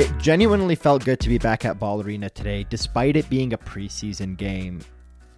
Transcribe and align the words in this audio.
It 0.00 0.16
genuinely 0.16 0.76
felt 0.76 1.04
good 1.04 1.20
to 1.20 1.28
be 1.28 1.36
back 1.36 1.66
at 1.66 1.78
Ball 1.78 2.00
Arena 2.00 2.30
today, 2.30 2.64
despite 2.70 3.16
it 3.16 3.28
being 3.28 3.52
a 3.52 3.58
preseason 3.58 4.34
game. 4.34 4.80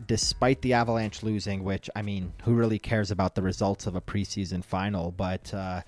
Despite 0.06 0.62
the 0.62 0.74
Avalanche 0.74 1.24
losing, 1.24 1.64
which 1.64 1.90
I 1.96 2.02
mean, 2.02 2.32
who 2.44 2.54
really 2.54 2.78
cares 2.78 3.10
about 3.10 3.34
the 3.34 3.42
results 3.42 3.88
of 3.88 3.96
a 3.96 4.00
preseason 4.00 4.62
final? 4.62 5.10
But 5.10 5.52
uh, 5.52 5.82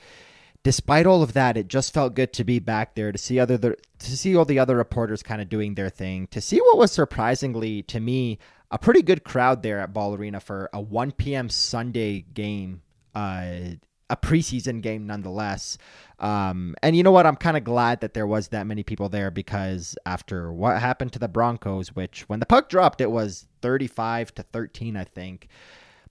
despite 0.64 1.06
all 1.06 1.22
of 1.22 1.34
that, 1.34 1.56
it 1.56 1.68
just 1.68 1.94
felt 1.94 2.16
good 2.16 2.32
to 2.32 2.42
be 2.42 2.58
back 2.58 2.96
there 2.96 3.12
to 3.12 3.16
see 3.16 3.38
other 3.38 3.58
to 3.58 4.16
see 4.16 4.34
all 4.34 4.44
the 4.44 4.58
other 4.58 4.76
reporters 4.76 5.22
kind 5.22 5.40
of 5.40 5.48
doing 5.48 5.76
their 5.76 5.88
thing, 5.88 6.26
to 6.32 6.40
see 6.40 6.58
what 6.58 6.76
was 6.76 6.90
surprisingly 6.90 7.84
to 7.84 8.00
me 8.00 8.40
a 8.72 8.78
pretty 8.78 9.02
good 9.02 9.22
crowd 9.22 9.62
there 9.62 9.78
at 9.78 9.94
Ball 9.94 10.16
Arena 10.16 10.40
for 10.40 10.68
a 10.72 10.80
1 10.80 11.12
p.m. 11.12 11.48
Sunday 11.48 12.22
game. 12.34 12.82
Uh, 13.14 13.76
a 14.10 14.16
preseason 14.16 14.80
game 14.80 15.06
nonetheless. 15.06 15.78
Um, 16.18 16.74
and 16.82 16.96
you 16.96 17.02
know 17.02 17.10
what? 17.10 17.26
I'm 17.26 17.36
kind 17.36 17.56
of 17.56 17.64
glad 17.64 18.00
that 18.00 18.14
there 18.14 18.26
was 18.26 18.48
that 18.48 18.66
many 18.66 18.82
people 18.82 19.08
there 19.08 19.30
because 19.30 19.96
after 20.06 20.52
what 20.52 20.80
happened 20.80 21.12
to 21.14 21.18
the 21.18 21.28
Broncos, 21.28 21.94
which 21.94 22.22
when 22.28 22.40
the 22.40 22.46
puck 22.46 22.68
dropped, 22.68 23.00
it 23.00 23.10
was 23.10 23.46
35 23.62 24.34
to 24.34 24.42
13, 24.42 24.96
I 24.96 25.04
think. 25.04 25.48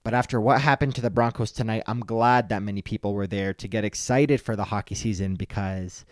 But 0.02 0.12
after 0.12 0.40
what 0.40 0.60
happened 0.60 0.94
to 0.96 1.00
the 1.00 1.10
Broncos 1.10 1.50
tonight, 1.50 1.82
I'm 1.86 2.00
glad 2.00 2.50
that 2.50 2.62
many 2.62 2.82
people 2.82 3.14
were 3.14 3.26
there 3.26 3.54
to 3.54 3.68
get 3.68 3.84
excited 3.84 4.40
for 4.40 4.54
the 4.54 4.64
hockey 4.64 4.94
season 4.94 5.34
because 5.34 6.04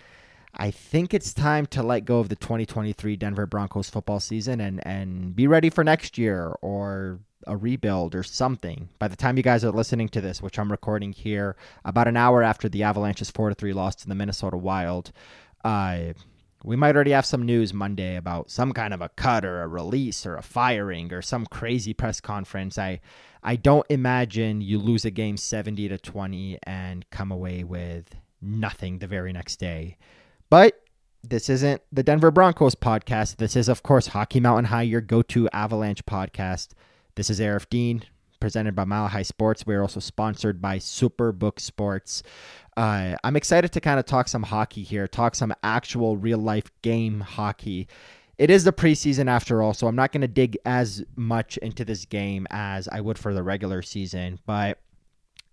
I 0.54 0.70
think 0.70 1.12
it's 1.12 1.34
time 1.34 1.66
to 1.66 1.82
let 1.82 2.06
go 2.06 2.18
of 2.18 2.30
the 2.30 2.36
2023 2.36 3.16
Denver 3.16 3.46
Broncos 3.46 3.90
football 3.90 4.20
season 4.20 4.60
and, 4.60 4.86
and 4.86 5.36
be 5.36 5.46
ready 5.46 5.68
for 5.68 5.84
next 5.84 6.16
year 6.16 6.56
or 6.62 7.20
a 7.46 7.56
rebuild 7.56 8.14
or 8.14 8.22
something. 8.22 8.88
By 8.98 9.08
the 9.08 9.16
time 9.16 9.36
you 9.36 9.42
guys 9.42 9.64
are 9.64 9.70
listening 9.70 10.08
to 10.10 10.20
this, 10.20 10.42
which 10.42 10.58
I'm 10.58 10.70
recording 10.70 11.12
here 11.12 11.56
about 11.84 12.08
an 12.08 12.16
hour 12.16 12.42
after 12.42 12.68
the 12.68 12.82
Avalanche's 12.82 13.30
4 13.30 13.50
to 13.50 13.54
3 13.54 13.72
loss 13.72 13.94
to 13.96 14.08
the 14.08 14.14
Minnesota 14.14 14.56
Wild, 14.56 15.12
uh, 15.64 16.12
we 16.64 16.76
might 16.76 16.94
already 16.94 17.10
have 17.10 17.26
some 17.26 17.44
news 17.44 17.74
Monday 17.74 18.16
about 18.16 18.50
some 18.50 18.72
kind 18.72 18.94
of 18.94 19.00
a 19.00 19.08
cut 19.10 19.44
or 19.44 19.62
a 19.62 19.68
release 19.68 20.24
or 20.24 20.36
a 20.36 20.42
firing 20.42 21.12
or 21.12 21.22
some 21.22 21.46
crazy 21.46 21.92
press 21.92 22.20
conference. 22.20 22.78
I 22.78 23.00
I 23.42 23.56
don't 23.56 23.86
imagine 23.90 24.60
you 24.60 24.78
lose 24.78 25.04
a 25.04 25.10
game 25.10 25.36
70 25.36 25.88
to 25.88 25.98
20 25.98 26.58
and 26.62 27.08
come 27.10 27.32
away 27.32 27.64
with 27.64 28.14
nothing 28.40 28.98
the 28.98 29.08
very 29.08 29.32
next 29.32 29.56
day. 29.56 29.96
But 30.48 30.80
this 31.24 31.48
isn't 31.48 31.82
the 31.90 32.02
Denver 32.02 32.30
Broncos 32.30 32.74
podcast. 32.74 33.36
This 33.36 33.56
is, 33.56 33.68
of 33.68 33.82
course, 33.82 34.08
Hockey 34.08 34.40
Mountain 34.40 34.66
High, 34.66 34.82
your 34.82 35.00
go 35.00 35.22
to 35.22 35.48
Avalanche 35.50 36.04
podcast. 36.04 36.68
This 37.14 37.28
is 37.28 37.40
Aarif 37.40 37.68
Deen, 37.68 38.04
presented 38.40 38.74
by 38.74 38.84
Mile 38.84 39.06
High 39.06 39.22
Sports. 39.22 39.66
We're 39.66 39.82
also 39.82 40.00
sponsored 40.00 40.62
by 40.62 40.78
Superbook 40.78 41.60
Sports. 41.60 42.22
Uh, 42.74 43.16
I'm 43.22 43.36
excited 43.36 43.70
to 43.72 43.82
kind 43.82 44.00
of 44.00 44.06
talk 44.06 44.28
some 44.28 44.44
hockey 44.44 44.82
here, 44.82 45.06
talk 45.06 45.34
some 45.34 45.52
actual 45.62 46.16
real 46.16 46.38
life 46.38 46.70
game 46.80 47.20
hockey. 47.20 47.86
It 48.38 48.48
is 48.48 48.64
the 48.64 48.72
preseason 48.72 49.28
after 49.28 49.60
all, 49.60 49.74
so 49.74 49.88
I'm 49.88 49.94
not 49.94 50.10
going 50.10 50.22
to 50.22 50.28
dig 50.28 50.56
as 50.64 51.04
much 51.14 51.58
into 51.58 51.84
this 51.84 52.06
game 52.06 52.46
as 52.48 52.88
I 52.88 53.02
would 53.02 53.18
for 53.18 53.34
the 53.34 53.42
regular 53.42 53.82
season, 53.82 54.38
but 54.46 54.78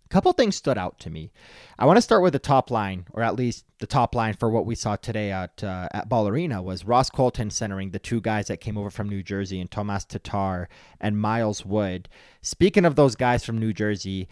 couple 0.10 0.34
things 0.34 0.56
stood 0.56 0.78
out 0.78 1.00
to 1.00 1.10
me. 1.10 1.32
I 1.78 1.86
want 1.86 1.98
to 1.98 2.02
start 2.02 2.24
with 2.24 2.34
the 2.34 2.40
top 2.40 2.72
line, 2.72 3.06
or 3.14 3.24
at 3.24 3.36
least 3.36 3.66
the 3.80 3.88
top 3.88 4.16
line 4.16 4.34
for 4.34 4.50
what 4.50 4.66
we 4.66 4.76
saw 4.76 4.96
today 4.96 5.32
at 5.32 5.64
uh, 5.64 5.88
at 5.94 6.10
Ball 6.10 6.28
Arena 6.28 6.62
was 6.62 6.86
Ross 6.86 7.10
Colton 7.10 7.50
centering 7.50 7.92
the 7.92 8.00
two 8.00 8.20
guys 8.20 8.48
that 8.48 8.58
came 8.62 8.78
over 8.78 8.89
from 8.89 9.08
New 9.08 9.23
Jersey 9.23 9.61
and 9.61 9.70
Tomas 9.70 10.06
Tatar 10.06 10.67
and 11.00 11.20
Miles 11.20 11.66
Wood. 11.66 12.10
Speaking 12.42 12.86
of 12.86 12.95
those 12.95 13.16
guys 13.16 13.45
from 13.45 13.60
New 13.60 13.72
Jersey, 13.72 14.28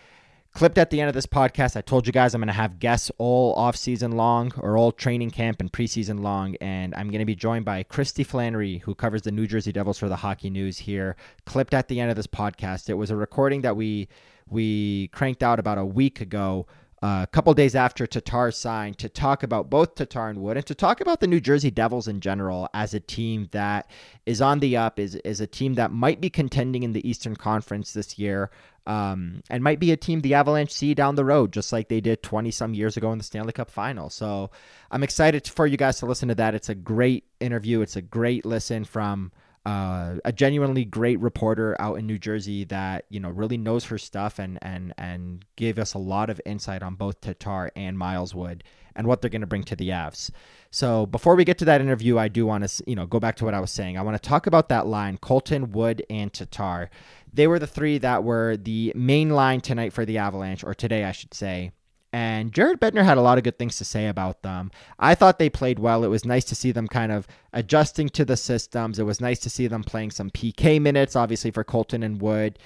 clipped 0.53 0.79
at 0.79 0.89
the 0.89 0.99
end 0.99 1.09
of 1.09 1.13
this 1.13 1.27
podcast, 1.27 1.77
I 1.77 1.81
told 1.81 2.07
you 2.07 2.13
guys 2.13 2.33
I'm 2.33 2.41
going 2.41 2.47
to 2.47 2.53
have 2.53 2.79
guests 2.79 3.11
all 3.19 3.53
off 3.53 3.75
season 3.75 4.13
long 4.13 4.51
or 4.57 4.75
all 4.75 4.91
training 4.91 5.29
camp 5.29 5.61
and 5.61 5.71
preseason 5.71 6.21
long, 6.21 6.55
and 6.59 6.95
I'm 6.95 7.09
going 7.09 7.19
to 7.19 7.25
be 7.25 7.35
joined 7.35 7.65
by 7.65 7.83
Kristy 7.83 8.25
Flannery, 8.25 8.79
who 8.79 8.95
covers 8.95 9.21
the 9.21 9.31
New 9.31 9.45
Jersey 9.45 9.71
Devils 9.71 9.99
for 9.99 10.09
the 10.09 10.15
Hockey 10.15 10.49
News 10.49 10.79
here. 10.79 11.15
Clipped 11.45 11.75
at 11.75 11.87
the 11.87 11.99
end 11.99 12.09
of 12.09 12.15
this 12.15 12.27
podcast, 12.27 12.89
it 12.89 12.95
was 12.95 13.11
a 13.11 13.15
recording 13.15 13.61
that 13.61 13.77
we 13.77 14.07
we 14.49 15.07
cranked 15.09 15.43
out 15.43 15.59
about 15.59 15.77
a 15.77 15.85
week 15.85 16.21
ago, 16.21 16.67
uh, 17.03 17.21
a 17.23 17.27
couple 17.27 17.53
days 17.53 17.75
after 17.75 18.07
Tatar 18.07 18.51
signed, 18.51 18.97
to 18.97 19.09
talk 19.09 19.43
about 19.43 19.69
both 19.69 19.95
Tatar 19.95 20.29
and 20.29 20.41
Wood 20.41 20.57
and 20.57 20.65
to 20.65 20.73
talk 20.73 20.99
about 20.99 21.19
the 21.19 21.27
New 21.27 21.39
Jersey 21.39 21.69
Devils 21.69 22.07
in 22.07 22.21
general 22.21 22.67
as 22.73 22.95
a 22.95 22.99
team 22.99 23.49
that 23.51 23.89
is 24.25 24.41
on 24.41 24.59
the 24.59 24.77
up, 24.77 24.97
is, 24.97 25.15
is 25.15 25.39
a 25.39 25.45
team 25.45 25.75
that 25.75 25.91
might 25.91 26.19
be 26.19 26.29
contending 26.29 26.81
in 26.81 26.93
the 26.93 27.07
Eastern 27.07 27.35
Conference 27.35 27.93
this 27.93 28.17
year. 28.17 28.49
Um, 28.87 29.43
and 29.49 29.61
might 29.61 29.81
be 29.81 29.91
a 29.91 29.97
team 29.97 30.21
the 30.21 30.33
Avalanche 30.33 30.71
see 30.71 30.93
down 30.93 31.15
the 31.15 31.25
road, 31.25 31.51
just 31.51 31.73
like 31.73 31.89
they 31.89 31.99
did 31.99 32.23
20 32.23 32.51
some 32.51 32.73
years 32.73 32.95
ago 32.95 33.11
in 33.11 33.17
the 33.17 33.23
Stanley 33.23 33.51
Cup 33.51 33.69
final. 33.69 34.09
So 34.09 34.49
I'm 34.89 35.03
excited 35.03 35.45
for 35.45 35.67
you 35.67 35.75
guys 35.75 35.99
to 35.99 36.05
listen 36.05 36.29
to 36.29 36.35
that. 36.35 36.55
It's 36.55 36.69
a 36.69 36.75
great 36.75 37.25
interview. 37.41 37.81
It's 37.81 37.97
a 37.97 38.01
great 38.01 38.45
listen 38.45 38.85
from 38.85 39.33
uh, 39.67 40.15
a 40.23 40.31
genuinely 40.31 40.85
great 40.85 41.19
reporter 41.19 41.75
out 41.77 41.99
in 41.99 42.07
New 42.07 42.17
Jersey 42.17 42.63
that 42.65 43.03
you 43.09 43.19
know 43.19 43.29
really 43.29 43.57
knows 43.57 43.83
her 43.83 43.97
stuff 43.97 44.39
and 44.39 44.57
and 44.61 44.93
and 44.97 45.43
gave 45.57 45.77
us 45.77 45.93
a 45.93 45.97
lot 45.97 46.29
of 46.29 46.39
insight 46.45 46.81
on 46.81 46.95
both 46.95 47.19
Tatar 47.19 47.69
and 47.75 47.97
Miles 47.97 48.33
Wood 48.33 48.63
and 48.95 49.07
what 49.07 49.19
they're 49.19 49.29
going 49.29 49.41
to 49.41 49.47
bring 49.47 49.63
to 49.63 49.75
the 49.75 49.89
Avs. 49.89 50.31
So 50.71 51.05
before 51.05 51.35
we 51.35 51.43
get 51.43 51.57
to 51.57 51.65
that 51.65 51.81
interview, 51.81 52.17
I 52.17 52.29
do 52.29 52.45
want 52.45 52.65
to 52.65 52.83
you 52.87 52.95
know 52.95 53.05
go 53.05 53.19
back 53.19 53.35
to 53.37 53.45
what 53.45 53.53
I 53.53 53.59
was 53.59 53.69
saying. 53.69 53.97
I 53.97 54.03
want 54.03 54.15
to 54.15 54.29
talk 54.29 54.47
about 54.47 54.69
that 54.69 54.87
line: 54.87 55.17
Colton, 55.17 55.71
Wood, 55.71 56.01
and 56.09 56.31
Tatar. 56.31 56.89
They 57.33 57.45
were 57.45 57.59
the 57.59 57.67
three 57.67 57.97
that 57.97 58.23
were 58.23 58.55
the 58.55 58.93
main 58.95 59.31
line 59.31 59.59
tonight 59.59 59.91
for 59.91 60.05
the 60.05 60.17
Avalanche, 60.17 60.63
or 60.63 60.73
today, 60.73 61.03
I 61.03 61.11
should 61.11 61.33
say. 61.33 61.71
And 62.17 62.51
Jared 62.51 62.79
Bednar 62.79 63.05
had 63.05 63.19
a 63.19 63.21
lot 63.21 63.37
of 63.37 63.43
good 63.43 63.59
things 63.59 63.77
to 63.77 63.85
say 63.85 64.07
about 64.07 64.41
them. 64.41 64.71
I 64.97 65.13
thought 65.13 65.37
they 65.37 65.51
played 65.51 65.77
well. 65.77 66.03
It 66.03 66.07
was 66.07 66.25
nice 66.25 66.45
to 66.45 66.55
see 66.55 66.71
them 66.71 66.87
kind 66.87 67.11
of 67.11 67.27
adjusting 67.53 68.09
to 68.09 68.25
the 68.25 68.35
systems. 68.35 68.97
It 68.97 69.03
was 69.03 69.21
nice 69.21 69.37
to 69.41 69.51
see 69.51 69.67
them 69.67 69.83
playing 69.83 70.09
some 70.09 70.31
PK 70.31 70.81
minutes, 70.81 71.15
obviously, 71.15 71.51
for 71.51 71.63
Colton 71.63 72.01
and 72.01 72.19
Wood. 72.19 72.57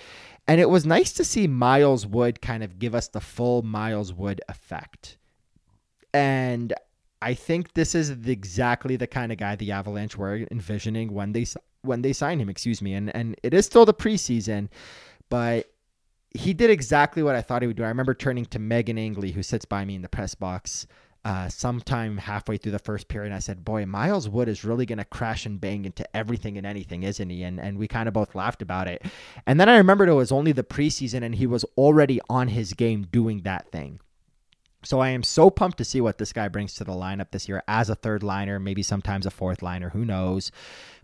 And 0.48 0.62
it 0.62 0.70
was 0.70 0.86
nice 0.86 1.12
to 1.12 1.26
see 1.26 1.48
Miles 1.48 2.08
Wood 2.08 2.42
kind 2.42 2.64
of 2.64 2.80
give 2.80 2.96
us 2.96 3.10
the 3.10 3.20
full 3.20 3.62
Miles 3.62 4.14
Wood 4.14 4.40
effect. 4.48 5.18
And 6.14 6.74
I 7.22 7.34
think 7.34 7.74
this 7.74 7.94
is 7.94 8.10
exactly 8.10 8.96
the 8.96 9.06
kind 9.06 9.34
of 9.34 9.38
guy 9.38 9.58
the 9.58 9.74
Avalanche 9.74 10.16
were 10.16 10.48
envisioning 10.50 11.12
when 11.12 11.34
they 11.34 11.46
when 11.82 12.04
they 12.04 12.14
signed 12.14 12.40
him, 12.42 12.48
excuse 12.48 12.82
me. 12.82 12.94
And 12.94 13.14
and 13.14 13.36
it 13.44 13.54
is 13.54 13.66
still 13.66 13.84
the 13.84 13.94
preseason, 13.94 14.70
but 15.30 15.70
he 16.34 16.54
did 16.54 16.70
exactly 16.70 17.24
what 17.24 17.36
I 17.36 17.42
thought 17.42 17.62
he 17.62 17.68
would 17.68 17.78
do. 17.78 17.84
I 17.84 17.90
remember 17.90 18.14
turning 18.14 18.46
to 18.46 18.60
Megan 18.60 18.98
Angley, 18.98 19.32
who 19.32 19.44
sits 19.44 19.66
by 19.66 19.86
me 19.86 19.96
in 19.96 20.02
the 20.02 20.10
press 20.10 20.34
box, 20.36 20.88
uh, 21.24 21.50
sometime 21.50 22.18
halfway 22.18 22.58
through 22.58 22.72
the 22.72 22.80
first 22.80 23.08
period. 23.08 23.28
And 23.28 23.36
I 23.36 23.40
said, 23.40 23.64
"Boy, 23.64 23.86
Miles 23.86 24.28
Wood 24.28 24.48
is 24.48 24.64
really 24.64 24.86
going 24.86 24.98
to 24.98 25.06
crash 25.06 25.46
and 25.46 25.62
bang 25.62 25.86
into 25.86 26.16
everything 26.16 26.58
and 26.58 26.66
anything, 26.66 27.04
isn't 27.04 27.30
he?" 27.30 27.44
And 27.44 27.60
and 27.60 27.78
we 27.78 27.88
kind 27.88 28.08
of 28.08 28.14
both 28.14 28.34
laughed 28.34 28.62
about 28.62 28.88
it. 28.88 29.06
And 29.46 29.60
then 29.60 29.70
I 29.70 29.78
remembered 29.78 30.10
it 30.10 30.14
was 30.14 30.32
only 30.32 30.52
the 30.52 30.64
preseason, 30.64 31.22
and 31.24 31.36
he 31.36 31.46
was 31.46 31.64
already 31.78 32.20
on 32.30 32.48
his 32.48 32.74
game 32.74 33.08
doing 33.12 33.42
that 33.42 33.72
thing. 33.72 34.00
So 34.84 35.00
I 35.00 35.10
am 35.10 35.22
so 35.22 35.52
pumped 35.52 35.78
to 35.78 35.86
see 35.86 36.02
what 36.02 36.18
this 36.18 36.34
guy 36.34 36.48
brings 36.48 36.74
to 36.76 36.84
the 36.84 36.94
lineup 36.94 37.30
this 37.32 37.48
year 37.48 37.62
as 37.68 37.90
a 37.90 37.96
third 37.96 38.24
liner, 38.24 38.60
maybe 38.60 38.82
sometimes 38.82 39.28
a 39.28 39.32
fourth 39.32 39.62
liner, 39.62 39.90
who 39.90 40.06
knows. 40.06 40.52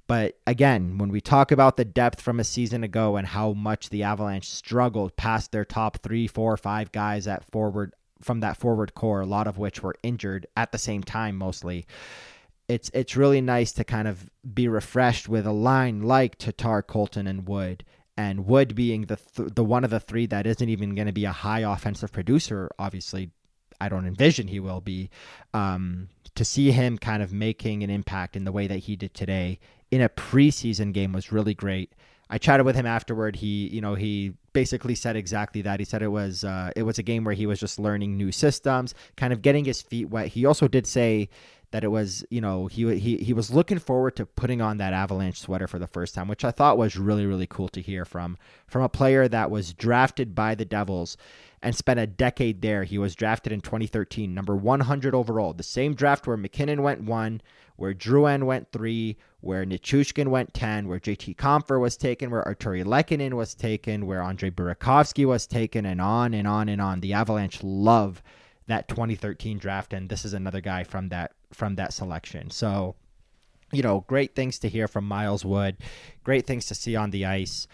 But 0.08 0.38
again, 0.48 0.98
when 0.98 1.10
we 1.10 1.20
talk 1.20 1.52
about 1.52 1.76
the 1.76 1.86
depth 1.86 2.22
from 2.22 2.40
a 2.40 2.46
season 2.46 2.84
ago 2.84 3.18
and 3.18 3.28
how 3.28 3.52
much 3.52 3.90
the 3.90 4.04
Avalanche 4.04 4.50
struggled 4.50 5.16
past 5.18 5.52
their 5.52 5.66
top 5.66 6.02
three, 6.02 6.28
four, 6.28 6.56
five 6.56 6.92
guys 6.94 7.28
at 7.28 7.44
forward 7.52 7.94
from 8.22 8.40
that 8.40 8.58
forward 8.58 8.96
core, 8.96 9.22
a 9.22 9.26
lot 9.26 9.48
of 9.48 9.58
which 9.58 9.84
were 9.84 9.96
injured 10.02 10.48
at 10.56 10.72
the 10.72 10.78
same 10.78 11.04
time 11.04 11.36
mostly. 11.38 11.86
It's 12.70 12.90
it's 12.94 13.16
really 13.16 13.42
nice 13.42 13.74
to 13.74 13.84
kind 13.84 14.08
of 14.08 14.30
be 14.54 14.68
refreshed 14.68 15.30
with 15.30 15.46
a 15.46 15.52
line 15.52 16.02
like 16.02 16.38
Tatar, 16.38 16.82
Colton, 16.82 17.28
and 17.28 17.48
Wood, 17.48 17.86
and 18.18 18.46
Wood 18.46 18.76
being 18.76 19.04
the 19.04 19.18
th- 19.18 19.56
the 19.56 19.64
one 19.64 19.84
of 19.84 19.90
the 19.90 20.00
three 20.00 20.26
that 20.28 20.48
isn't 20.48 20.70
even 20.70 20.96
going 20.96 21.08
to 21.08 21.14
be 21.14 21.26
a 21.26 21.32
high 21.32 21.62
offensive 21.62 22.12
producer. 22.12 22.70
Obviously, 22.80 23.30
I 23.80 23.88
don't 23.88 24.08
envision 24.08 24.48
he 24.48 24.60
will 24.60 24.82
be. 24.82 25.10
Um, 25.54 26.10
to 26.36 26.46
see 26.46 26.72
him 26.72 26.98
kind 26.98 27.24
of 27.24 27.34
making 27.34 27.84
an 27.84 27.90
impact 27.90 28.36
in 28.36 28.44
the 28.44 28.52
way 28.52 28.68
that 28.68 28.78
he 28.78 28.96
did 28.96 29.14
today 29.14 29.60
in 29.92 30.02
a 30.02 30.10
preseason 30.10 30.94
game 30.94 31.14
was 31.14 31.32
really 31.32 31.54
great. 31.54 31.94
I 32.30 32.38
chatted 32.38 32.66
with 32.66 32.76
him 32.76 32.86
afterward. 32.86 33.38
He, 33.38 33.68
you 33.68 33.80
know, 33.80 33.96
he 33.96 34.34
basically 34.52 34.96
said 34.96 35.16
exactly 35.16 35.62
that. 35.62 35.80
He 35.80 35.86
said 35.86 36.02
it 36.02 36.10
was 36.10 36.44
uh, 36.44 36.72
it 36.76 36.84
was 36.84 37.00
a 37.00 37.04
game 37.04 37.24
where 37.24 37.34
he 37.34 37.46
was 37.46 37.60
just 37.60 37.80
learning 37.80 38.18
new 38.18 38.32
systems, 38.32 38.94
kind 39.16 39.32
of 39.32 39.42
getting 39.42 39.66
his 39.66 39.82
feet 39.82 40.10
wet. 40.10 40.28
He 40.28 40.46
also 40.46 40.68
did 40.68 40.86
say 40.86 41.30
that 41.72 41.84
it 41.84 41.90
was, 41.90 42.26
you 42.30 42.42
know, 42.42 42.68
he 42.68 42.98
he 42.98 43.18
he 43.18 43.34
was 43.34 43.52
looking 43.52 43.80
forward 43.80 44.16
to 44.18 44.26
putting 44.26 44.62
on 44.62 44.78
that 44.78 44.94
Avalanche 44.94 45.40
sweater 45.40 45.68
for 45.68 45.80
the 45.80 45.88
first 45.88 46.16
time, 46.16 46.28
which 46.28 46.44
I 46.44 46.52
thought 46.52 46.78
was 46.78 46.98
really 46.98 47.26
really 47.26 47.48
cool 47.48 47.70
to 47.70 47.82
hear 47.82 48.04
from 48.04 48.38
from 48.68 48.82
a 48.84 48.90
player 48.90 49.28
that 49.28 49.52
was 49.52 49.74
drafted 49.74 50.36
by 50.36 50.56
the 50.56 50.66
Devils 50.66 51.18
and 51.62 51.76
spent 51.76 52.00
a 52.00 52.08
decade 52.08 52.62
there. 52.62 52.84
He 52.84 52.98
was 52.98 53.16
drafted 53.16 53.52
in 53.52 53.62
2013, 53.62 54.34
number 54.34 54.56
100 54.56 55.16
overall, 55.16 55.54
the 55.54 55.64
same 55.64 55.96
draft 55.96 56.28
where 56.28 56.38
MacKinnon 56.38 56.84
went 56.84 57.02
one, 57.02 57.42
where 57.78 57.94
Drouin 57.94 58.44
went 58.44 58.72
three, 58.72 59.18
where 59.40 59.66
Nichushkin 59.66 60.28
went 60.28 60.54
10, 60.54 60.88
where 60.88 61.00
JT 61.00 61.38
Compher 61.38 61.80
was 61.80 61.96
taken, 61.96 62.30
where 62.30 62.44
Artturi 62.44 62.84
Lehkonen 62.84 63.34
was 63.34 63.56
taken, 63.56 64.06
where 64.06 64.22
Andre 64.22 64.50
Burakovsky 64.50 65.26
was 65.26 65.48
taken, 65.48 65.86
and 65.86 66.02
on 66.02 66.34
and 66.34 66.48
on 66.48 66.68
and 66.68 66.82
on. 66.82 67.00
The 67.00 67.14
Avalanche 67.14 67.64
love 67.64 68.22
that 68.66 68.88
2013 68.88 69.60
draft, 69.60 69.94
and 69.94 70.10
this 70.10 70.26
is 70.26 70.34
another 70.34 70.60
guy 70.60 70.84
from 70.84 71.10
that 71.10 71.32
from 71.54 71.76
that 71.76 71.94
selection. 71.94 72.50
So, 72.50 72.96
you 73.72 73.84
know, 73.84 74.04
great 74.08 74.36
things 74.36 74.60
to 74.60 74.70
hear 74.70 74.88
from 74.88 75.08
Miles 75.08 75.46
Wood, 75.46 75.78
great 76.24 76.46
things 76.46 76.66
to 76.66 76.76
see 76.76 76.96
on 76.96 77.12
the 77.12 77.26
ice. 77.26 77.68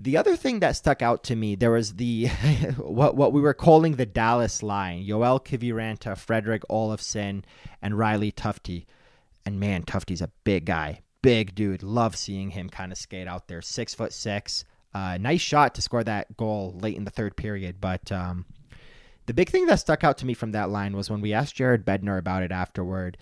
The 0.00 0.16
other 0.16 0.36
thing 0.36 0.60
that 0.60 0.76
stuck 0.76 1.02
out 1.02 1.24
to 1.24 1.36
me, 1.36 1.56
there 1.56 1.72
was 1.72 1.94
the 1.94 2.28
what 2.78 3.16
what 3.16 3.32
we 3.32 3.40
were 3.40 3.54
calling 3.54 3.96
the 3.96 4.06
Dallas 4.06 4.62
line: 4.62 5.04
Joel 5.04 5.40
Kiviranta, 5.40 6.16
Fredrik 6.16 6.62
Olofsson, 6.70 7.42
and 7.82 7.98
Riley 7.98 8.30
Tufte. 8.30 8.86
And 9.48 9.58
man, 9.58 9.82
Tufte's 9.82 10.20
a 10.20 10.30
big 10.44 10.66
guy, 10.66 11.00
big 11.22 11.54
dude. 11.54 11.82
Love 11.82 12.14
seeing 12.16 12.50
him 12.50 12.68
kind 12.68 12.92
of 12.92 12.98
skate 12.98 13.26
out 13.26 13.48
there. 13.48 13.62
Six 13.62 13.94
foot 13.94 14.12
six. 14.12 14.66
Uh, 14.92 15.16
nice 15.16 15.40
shot 15.40 15.74
to 15.74 15.80
score 15.80 16.04
that 16.04 16.36
goal 16.36 16.78
late 16.82 16.98
in 16.98 17.06
the 17.06 17.10
third 17.10 17.34
period. 17.34 17.80
But 17.80 18.12
um, 18.12 18.44
the 19.24 19.32
big 19.32 19.48
thing 19.48 19.64
that 19.64 19.80
stuck 19.80 20.04
out 20.04 20.18
to 20.18 20.26
me 20.26 20.34
from 20.34 20.52
that 20.52 20.68
line 20.68 20.94
was 20.94 21.08
when 21.08 21.22
we 21.22 21.32
asked 21.32 21.56
Jared 21.56 21.86
Bednar 21.86 22.18
about 22.18 22.42
it 22.42 22.52
afterward. 22.52 23.16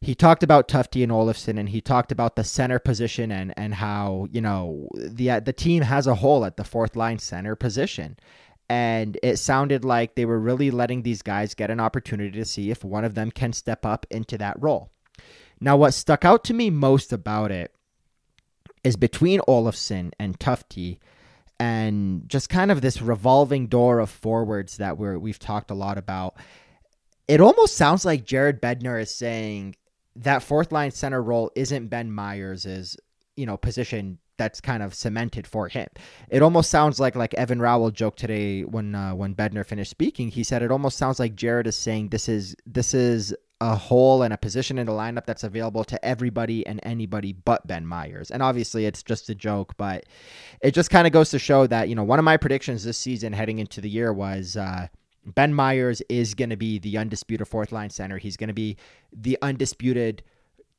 He 0.00 0.14
talked 0.14 0.44
about 0.44 0.68
Tufte 0.68 1.02
and 1.02 1.10
Olofsson, 1.10 1.58
and 1.58 1.68
he 1.68 1.80
talked 1.80 2.12
about 2.12 2.36
the 2.36 2.44
center 2.44 2.78
position 2.78 3.32
and 3.32 3.52
and 3.56 3.74
how 3.74 4.28
you 4.30 4.40
know 4.40 4.88
the 4.94 5.32
uh, 5.32 5.40
the 5.40 5.52
team 5.52 5.82
has 5.82 6.06
a 6.06 6.14
hole 6.14 6.44
at 6.44 6.56
the 6.56 6.64
fourth 6.64 6.94
line 6.94 7.18
center 7.18 7.56
position. 7.56 8.16
And 8.68 9.18
it 9.20 9.38
sounded 9.38 9.84
like 9.84 10.14
they 10.14 10.26
were 10.26 10.38
really 10.38 10.70
letting 10.70 11.02
these 11.02 11.22
guys 11.22 11.54
get 11.54 11.72
an 11.72 11.80
opportunity 11.80 12.38
to 12.38 12.44
see 12.44 12.70
if 12.70 12.84
one 12.84 13.04
of 13.04 13.16
them 13.16 13.32
can 13.32 13.52
step 13.52 13.84
up 13.84 14.06
into 14.12 14.38
that 14.38 14.62
role. 14.62 14.92
Now, 15.62 15.76
what 15.76 15.94
stuck 15.94 16.24
out 16.24 16.42
to 16.44 16.54
me 16.54 16.70
most 16.70 17.12
about 17.12 17.52
it 17.52 17.72
is 18.82 18.96
between 18.96 19.38
Olofsson 19.46 20.10
and 20.18 20.36
Tufte 20.38 20.98
and 21.60 22.28
just 22.28 22.48
kind 22.48 22.72
of 22.72 22.80
this 22.80 23.00
revolving 23.00 23.68
door 23.68 24.00
of 24.00 24.10
forwards 24.10 24.78
that 24.78 24.98
we're 24.98 25.16
we've 25.20 25.38
talked 25.38 25.70
a 25.70 25.74
lot 25.74 25.98
about. 25.98 26.34
It 27.28 27.40
almost 27.40 27.76
sounds 27.76 28.04
like 28.04 28.24
Jared 28.24 28.60
Bednar 28.60 29.00
is 29.00 29.14
saying 29.14 29.76
that 30.16 30.42
fourth 30.42 30.72
line 30.72 30.90
center 30.90 31.22
role 31.22 31.52
isn't 31.54 31.86
Ben 31.86 32.10
Meyers's, 32.10 32.96
you 33.36 33.46
know, 33.46 33.56
position 33.56 34.18
that's 34.38 34.60
kind 34.60 34.82
of 34.82 34.92
cemented 34.94 35.46
for 35.46 35.68
him. 35.68 35.86
It 36.28 36.42
almost 36.42 36.70
sounds 36.70 36.98
like 36.98 37.14
like 37.14 37.34
Evan 37.34 37.60
Rawal 37.60 37.92
joked 37.92 38.18
today 38.18 38.62
when 38.62 38.96
uh, 38.96 39.14
when 39.14 39.36
Bednar 39.36 39.64
finished 39.64 39.92
speaking. 39.92 40.28
He 40.28 40.42
said 40.42 40.62
it 40.62 40.72
almost 40.72 40.98
sounds 40.98 41.20
like 41.20 41.36
Jared 41.36 41.68
is 41.68 41.76
saying 41.76 42.08
this 42.08 42.28
is 42.28 42.56
this 42.66 42.94
is 42.94 43.32
a 43.62 43.76
hole 43.76 44.24
and 44.24 44.34
a 44.34 44.36
position 44.36 44.76
in 44.76 44.86
the 44.86 44.92
lineup 44.92 45.24
that's 45.24 45.44
available 45.44 45.84
to 45.84 46.04
everybody 46.04 46.66
and 46.66 46.80
anybody 46.82 47.32
but 47.32 47.64
Ben 47.64 47.86
Meyers. 47.86 48.28
And 48.32 48.42
obviously, 48.42 48.86
it's 48.86 49.04
just 49.04 49.30
a 49.30 49.36
joke, 49.36 49.76
but 49.76 50.04
it 50.60 50.74
just 50.74 50.90
kind 50.90 51.06
of 51.06 51.12
goes 51.12 51.30
to 51.30 51.38
show 51.38 51.68
that, 51.68 51.88
you 51.88 51.94
know, 51.94 52.02
one 52.02 52.18
of 52.18 52.24
my 52.24 52.36
predictions 52.36 52.82
this 52.82 52.98
season 52.98 53.32
heading 53.32 53.60
into 53.60 53.80
the 53.80 53.88
year 53.88 54.12
was 54.12 54.56
uh, 54.56 54.88
Ben 55.24 55.54
Meyers 55.54 56.02
is 56.08 56.34
going 56.34 56.50
to 56.50 56.56
be 56.56 56.80
the 56.80 56.98
undisputed 56.98 57.46
fourth 57.46 57.70
line 57.70 57.90
center. 57.90 58.18
He's 58.18 58.36
going 58.36 58.48
to 58.48 58.54
be 58.54 58.76
the 59.12 59.38
undisputed 59.42 60.24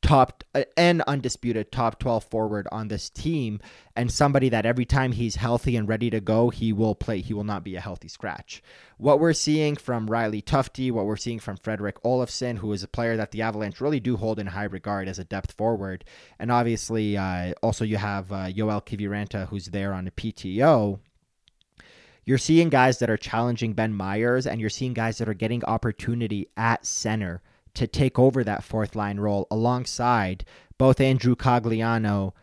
top 0.04 0.44
uh, 0.54 0.64
and 0.78 1.02
undisputed 1.04 1.72
top 1.72 1.98
12 1.98 2.26
forward 2.26 2.68
on 2.72 2.90
this 2.90 3.10
team 3.10 3.60
and 3.96 4.12
somebody 4.12 4.50
that 4.50 4.66
every 4.66 4.86
time 4.86 5.14
he's 5.14 5.36
healthy 5.36 5.76
and 5.76 5.88
ready 5.88 6.10
to 6.10 6.20
go 6.20 6.50
he 6.50 6.74
will 6.74 6.94
play 6.94 7.22
he 7.22 7.34
will 7.34 7.46
not 7.46 7.64
be 7.64 7.76
a 7.76 7.82
healthy 7.82 8.10
scratch. 8.10 8.62
What 8.98 9.20
we're 9.20 9.34
seeing 9.34 9.76
from 9.76 10.08
riley 10.08 10.42
tufte 10.42 10.92
what 10.92 11.06
we're 11.06 11.16
seeing 11.16 11.40
from 11.40 11.58
fredrik 11.58 12.02
olofsson 12.04 12.58
who 12.58 12.72
is 12.74 12.84
a 12.84 12.88
player 12.88 13.18
that 13.18 13.32
the 13.32 13.42
avalanche 13.42 13.82
really 13.82 14.02
do 14.02 14.18
hold 14.18 14.40
in 14.40 14.48
high 14.48 14.66
regard 14.66 15.08
as 15.08 15.18
a 15.18 15.24
depth 15.24 15.54
forward. 15.54 16.04
And 16.38 16.52
obviously 16.52 17.18
uh, 17.18 17.54
also 17.64 17.86
you 17.86 17.98
have 17.98 18.32
uh, 18.32 18.46
yoel 18.48 18.86
kiviranta 18.86 19.48
who's 19.48 19.68
there 19.68 19.94
on 19.94 20.06
the 20.06 20.12
pto 20.12 21.00
you're 22.26 22.38
seeing 22.38 22.70
guys 22.70 23.00
that 23.00 23.10
are 23.10 23.18
challenging 23.18 23.74
ben 23.74 23.94
meyers 23.94 24.46
and 24.46 24.60
you're 24.60 24.70
seeing 24.70 24.94
guys 24.94 25.18
that 25.18 25.30
are 25.30 25.34
getting 25.34 25.64
opportunity 25.66 26.50
at 26.58 26.86
center 26.86 27.42
to 27.76 27.88
take 27.88 28.20
over 28.20 28.44
that 28.44 28.64
fourth 28.64 28.96
line 28.96 29.20
role 29.20 29.48
alongside 29.50 30.46
both 30.78 31.02
Andrew 31.02 31.36
Cogliano 31.36 32.34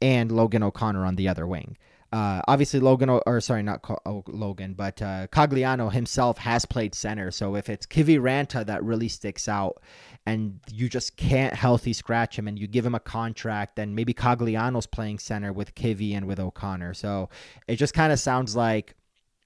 and 0.00 0.32
Logan 0.32 0.62
O'Connor 0.62 1.04
on 1.04 1.16
the 1.16 1.28
other 1.28 1.46
wing. 1.46 1.76
Uh, 2.12 2.42
obviously, 2.48 2.80
Logan, 2.80 3.08
or 3.08 3.40
sorry, 3.40 3.62
not 3.62 3.82
Co- 3.82 4.00
oh, 4.04 4.24
Logan, 4.26 4.74
but 4.74 5.00
uh, 5.00 5.28
Cogliano 5.28 5.92
himself 5.92 6.38
has 6.38 6.64
played 6.64 6.92
center. 6.92 7.30
So 7.30 7.54
if 7.54 7.68
it's 7.68 7.86
Kiviranta 7.86 8.66
that 8.66 8.82
really 8.82 9.06
sticks 9.06 9.48
out, 9.48 9.80
and 10.26 10.58
you 10.72 10.88
just 10.88 11.16
can't 11.16 11.54
healthy 11.54 11.92
scratch 11.92 12.36
him, 12.36 12.48
and 12.48 12.58
you 12.58 12.66
give 12.66 12.84
him 12.84 12.96
a 12.96 13.00
contract, 13.00 13.76
then 13.76 13.94
maybe 13.94 14.12
Cogliano's 14.12 14.86
playing 14.86 15.20
center 15.20 15.52
with 15.52 15.74
Kivi 15.76 16.16
and 16.16 16.26
with 16.26 16.40
O'Connor. 16.40 16.94
So 16.94 17.28
it 17.68 17.76
just 17.76 17.94
kind 17.94 18.12
of 18.12 18.18
sounds 18.18 18.56
like, 18.56 18.96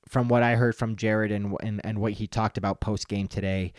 from 0.08 0.28
what 0.28 0.42
I 0.42 0.54
heard 0.54 0.74
from 0.74 0.96
Jared 0.96 1.32
and 1.32 1.56
and, 1.60 1.82
and 1.84 1.98
what 1.98 2.12
he 2.14 2.26
talked 2.26 2.56
about 2.56 2.80
post 2.80 3.08
game 3.08 3.28
today, 3.28 3.74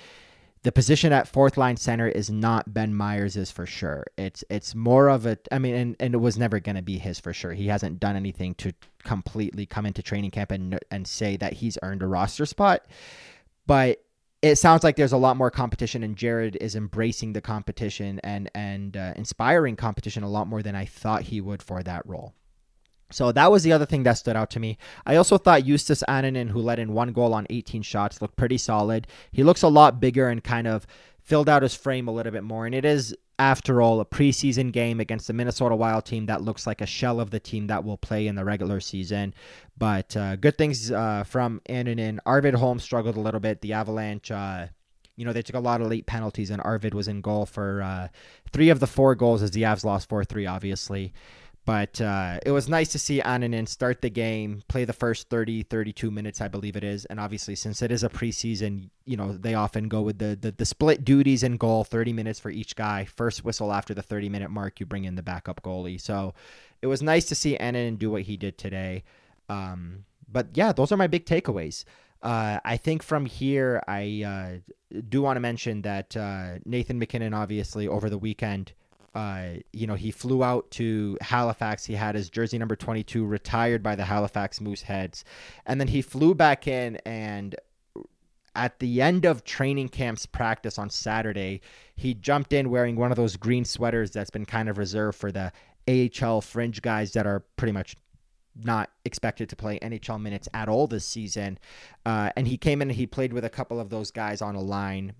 the 0.65 0.71
position 0.71 1.13
at 1.13 1.27
fourth 1.27 1.57
line 1.57 1.77
center 1.77 2.07
is 2.07 2.31
not 2.31 2.73
Ben 2.73 2.91
Meyers 2.91 3.37
is 3.37 3.51
for 3.51 3.67
sure. 3.67 4.03
It's 4.17 4.43
it's 4.49 4.73
more 4.73 5.09
of 5.09 5.27
a 5.27 5.37
I 5.51 5.59
mean 5.59 5.75
and, 5.75 5.95
and 5.99 6.15
it 6.15 6.17
was 6.17 6.39
never 6.39 6.59
going 6.59 6.75
to 6.75 6.81
be 6.81 6.97
his 6.97 7.19
for 7.19 7.33
sure. 7.33 7.53
He 7.53 7.67
hasn't 7.67 7.99
done 7.99 8.15
anything 8.15 8.55
to 8.55 8.73
completely 9.03 9.67
come 9.67 9.85
into 9.85 10.01
training 10.01 10.31
camp 10.31 10.49
and 10.49 10.79
and 10.89 11.05
say 11.05 11.37
that 11.37 11.53
he's 11.53 11.77
earned 11.83 12.01
a 12.01 12.07
roster 12.07 12.47
spot. 12.47 12.87
But 13.67 14.03
it 14.41 14.55
sounds 14.55 14.83
like 14.83 14.95
there's 14.95 15.11
a 15.11 15.17
lot 15.17 15.37
more 15.37 15.51
competition 15.51 16.01
and 16.01 16.15
Jared 16.15 16.57
is 16.59 16.75
embracing 16.75 17.33
the 17.33 17.41
competition 17.41 18.19
and 18.23 18.49
and 18.55 18.97
uh, 18.97 19.13
inspiring 19.15 19.75
competition 19.75 20.23
a 20.23 20.29
lot 20.29 20.47
more 20.47 20.63
than 20.63 20.75
I 20.75 20.85
thought 20.85 21.21
he 21.21 21.41
would 21.41 21.61
for 21.61 21.83
that 21.83 22.07
role. 22.07 22.33
So 23.11 23.31
that 23.31 23.51
was 23.51 23.63
the 23.63 23.71
other 23.71 23.85
thing 23.85 24.03
that 24.03 24.13
stood 24.13 24.35
out 24.35 24.49
to 24.51 24.59
me. 24.59 24.77
I 25.05 25.15
also 25.15 25.37
thought 25.37 25.63
Justus 25.63 26.03
Annunen, 26.07 26.49
who 26.49 26.59
let 26.59 26.79
in 26.79 26.93
one 26.93 27.13
goal 27.13 27.33
on 27.33 27.45
18 27.49 27.83
shots, 27.83 28.21
looked 28.21 28.35
pretty 28.35 28.57
solid. 28.57 29.07
He 29.31 29.43
looks 29.43 29.61
a 29.61 29.67
lot 29.67 29.99
bigger 29.99 30.27
and 30.27 30.43
kind 30.43 30.67
of 30.67 30.87
filled 31.21 31.49
out 31.49 31.63
his 31.63 31.75
frame 31.75 32.07
a 32.07 32.11
little 32.11 32.31
bit 32.31 32.43
more. 32.43 32.65
And 32.65 32.73
it 32.73 32.85
is, 32.85 33.15
after 33.37 33.81
all, 33.81 33.99
a 33.99 34.05
preseason 34.05 34.71
game 34.71 34.99
against 34.99 35.27
the 35.27 35.33
Minnesota 35.33 35.75
Wild 35.75 36.05
team 36.05 36.25
that 36.27 36.41
looks 36.41 36.65
like 36.65 36.81
a 36.81 36.85
shell 36.85 37.19
of 37.19 37.29
the 37.29 37.39
team 37.39 37.67
that 37.67 37.83
will 37.83 37.97
play 37.97 38.27
in 38.27 38.35
the 38.35 38.45
regular 38.45 38.79
season. 38.79 39.33
But 39.77 40.15
uh, 40.17 40.35
good 40.37 40.57
things 40.57 40.91
uh, 40.91 41.23
from 41.25 41.61
Annunen. 41.69 42.19
Arvid 42.25 42.55
Holm 42.55 42.79
struggled 42.79 43.17
a 43.17 43.21
little 43.21 43.39
bit. 43.39 43.61
The 43.61 43.73
Avalanche. 43.73 44.31
Uh, 44.31 44.67
you 45.15 45.25
know, 45.25 45.31
they 45.31 45.41
took 45.41 45.55
a 45.55 45.59
lot 45.59 45.81
of 45.81 45.87
late 45.87 46.05
penalties, 46.05 46.49
and 46.49 46.61
Arvid 46.61 46.93
was 46.93 47.07
in 47.07 47.21
goal 47.21 47.45
for 47.45 47.81
uh, 47.81 48.09
three 48.51 48.69
of 48.69 48.79
the 48.79 48.87
four 48.87 49.15
goals 49.15 49.41
as 49.41 49.51
the 49.51 49.61
Avs 49.61 49.85
lost 49.85 50.09
4 50.09 50.25
3, 50.25 50.45
obviously. 50.45 51.13
But 51.65 51.99
uh, 51.99 52.39
it 52.45 52.51
was 52.51 52.69
nice 52.69 52.89
to 52.89 52.99
see 52.99 53.21
Annunen 53.21 53.67
start 53.67 54.01
the 54.03 54.11
game, 54.11 54.61
play 54.67 54.85
the 54.85 54.93
first 54.93 55.29
30, 55.29 55.63
32 55.63 56.11
minutes, 56.11 56.39
I 56.39 56.47
believe 56.47 56.75
it 56.75 56.83
is. 56.83 57.05
And 57.05 57.19
obviously, 57.19 57.55
since 57.55 57.81
it 57.81 57.91
is 57.91 58.03
a 58.03 58.09
preseason, 58.09 58.91
you 59.05 59.17
know, 59.17 59.33
they 59.33 59.55
often 59.55 59.87
go 59.87 60.03
with 60.03 60.19
the, 60.19 60.37
the, 60.39 60.51
the 60.51 60.65
split 60.65 61.03
duties 61.03 61.41
and 61.41 61.57
goal, 61.57 61.83
30 61.83 62.13
minutes 62.13 62.39
for 62.39 62.51
each 62.51 62.75
guy. 62.75 63.05
First 63.05 63.43
whistle 63.43 63.73
after 63.73 63.95
the 63.95 64.03
30 64.03 64.29
minute 64.29 64.51
mark, 64.51 64.79
you 64.79 64.85
bring 64.85 65.05
in 65.05 65.15
the 65.15 65.23
backup 65.23 65.63
goalie. 65.63 65.99
So 65.99 66.35
it 66.83 66.87
was 66.87 67.01
nice 67.01 67.25
to 67.25 67.35
see 67.35 67.57
Annunen 67.57 67.97
do 67.97 68.11
what 68.11 68.23
he 68.23 68.37
did 68.37 68.59
today. 68.59 69.03
Um, 69.49 70.05
but 70.31 70.49
yeah, 70.53 70.71
those 70.71 70.91
are 70.91 70.97
my 70.97 71.07
big 71.07 71.25
takeaways. 71.25 71.83
Uh, 72.21 72.59
I 72.63 72.77
think 72.77 73.01
from 73.01 73.25
here, 73.25 73.83
I 73.87 74.61
uh, 74.93 74.99
do 75.09 75.21
want 75.23 75.37
to 75.37 75.41
mention 75.41 75.81
that 75.81 76.15
uh, 76.15 76.59
Nathan 76.63 76.99
MacKinnon, 76.99 77.33
obviously, 77.33 77.87
over 77.87 78.09
the 78.09 78.17
weekend, 78.17 78.73
uh, 79.15 79.61
you 79.71 79.87
know, 79.87 79.95
he 79.95 80.11
flew 80.11 80.43
out 80.43 80.69
to 80.71 81.17
Halifax. 81.21 81.85
He 81.85 81.93
had 81.93 82.15
his 82.15 82.29
jersey 82.29 82.57
number 82.57 82.75
22 82.75 83.25
retired 83.25 83.81
by 83.81 83.95
the 83.95 84.03
Halifax 84.03 84.59
Mooseheads. 84.59 85.23
And 85.65 85.79
then 85.79 85.87
he 85.87 86.01
flew 86.01 86.35
back 86.35 86.67
in 86.67 86.97
and 87.05 87.55
at 88.55 88.79
the 88.79 89.01
end 89.01 89.25
of 89.25 89.43
training 89.43 89.89
camp's 89.89 90.25
practice 90.25 90.77
on 90.77 90.89
Saturday, 90.89 91.61
he 91.95 92.13
jumped 92.13 92.53
in 92.53 92.69
wearing 92.69 92.95
one 92.95 93.11
of 93.11 93.17
those 93.17 93.35
green 93.35 93.65
sweaters 93.65 94.11
that's 94.11 94.29
been 94.29 94.45
kind 94.45 94.69
of 94.69 94.77
reserved 94.77 95.17
for 95.17 95.31
the 95.31 95.51
AHL 95.87 96.41
fringe 96.41 96.81
guys 96.81 97.13
that 97.13 97.27
are 97.27 97.41
pretty 97.57 97.73
much 97.73 97.95
not 98.55 98.89
expected 99.03 99.49
to 99.49 99.55
play 99.55 99.77
NHL 99.79 100.21
minutes 100.21 100.47
at 100.53 100.69
all 100.69 100.87
this 100.87 101.05
season. 101.05 101.59
Uh, 102.05 102.29
and 102.37 102.47
he 102.47 102.57
came 102.57 102.81
in 102.81 102.89
and 102.89 102.97
he 102.97 103.05
played 103.05 103.33
with 103.33 103.43
a 103.43 103.49
couple 103.49 103.79
of 103.79 103.89
those 103.89 104.11
guys 104.11 104.41
on 104.41 104.55
a 104.55 104.61
line 104.61 105.13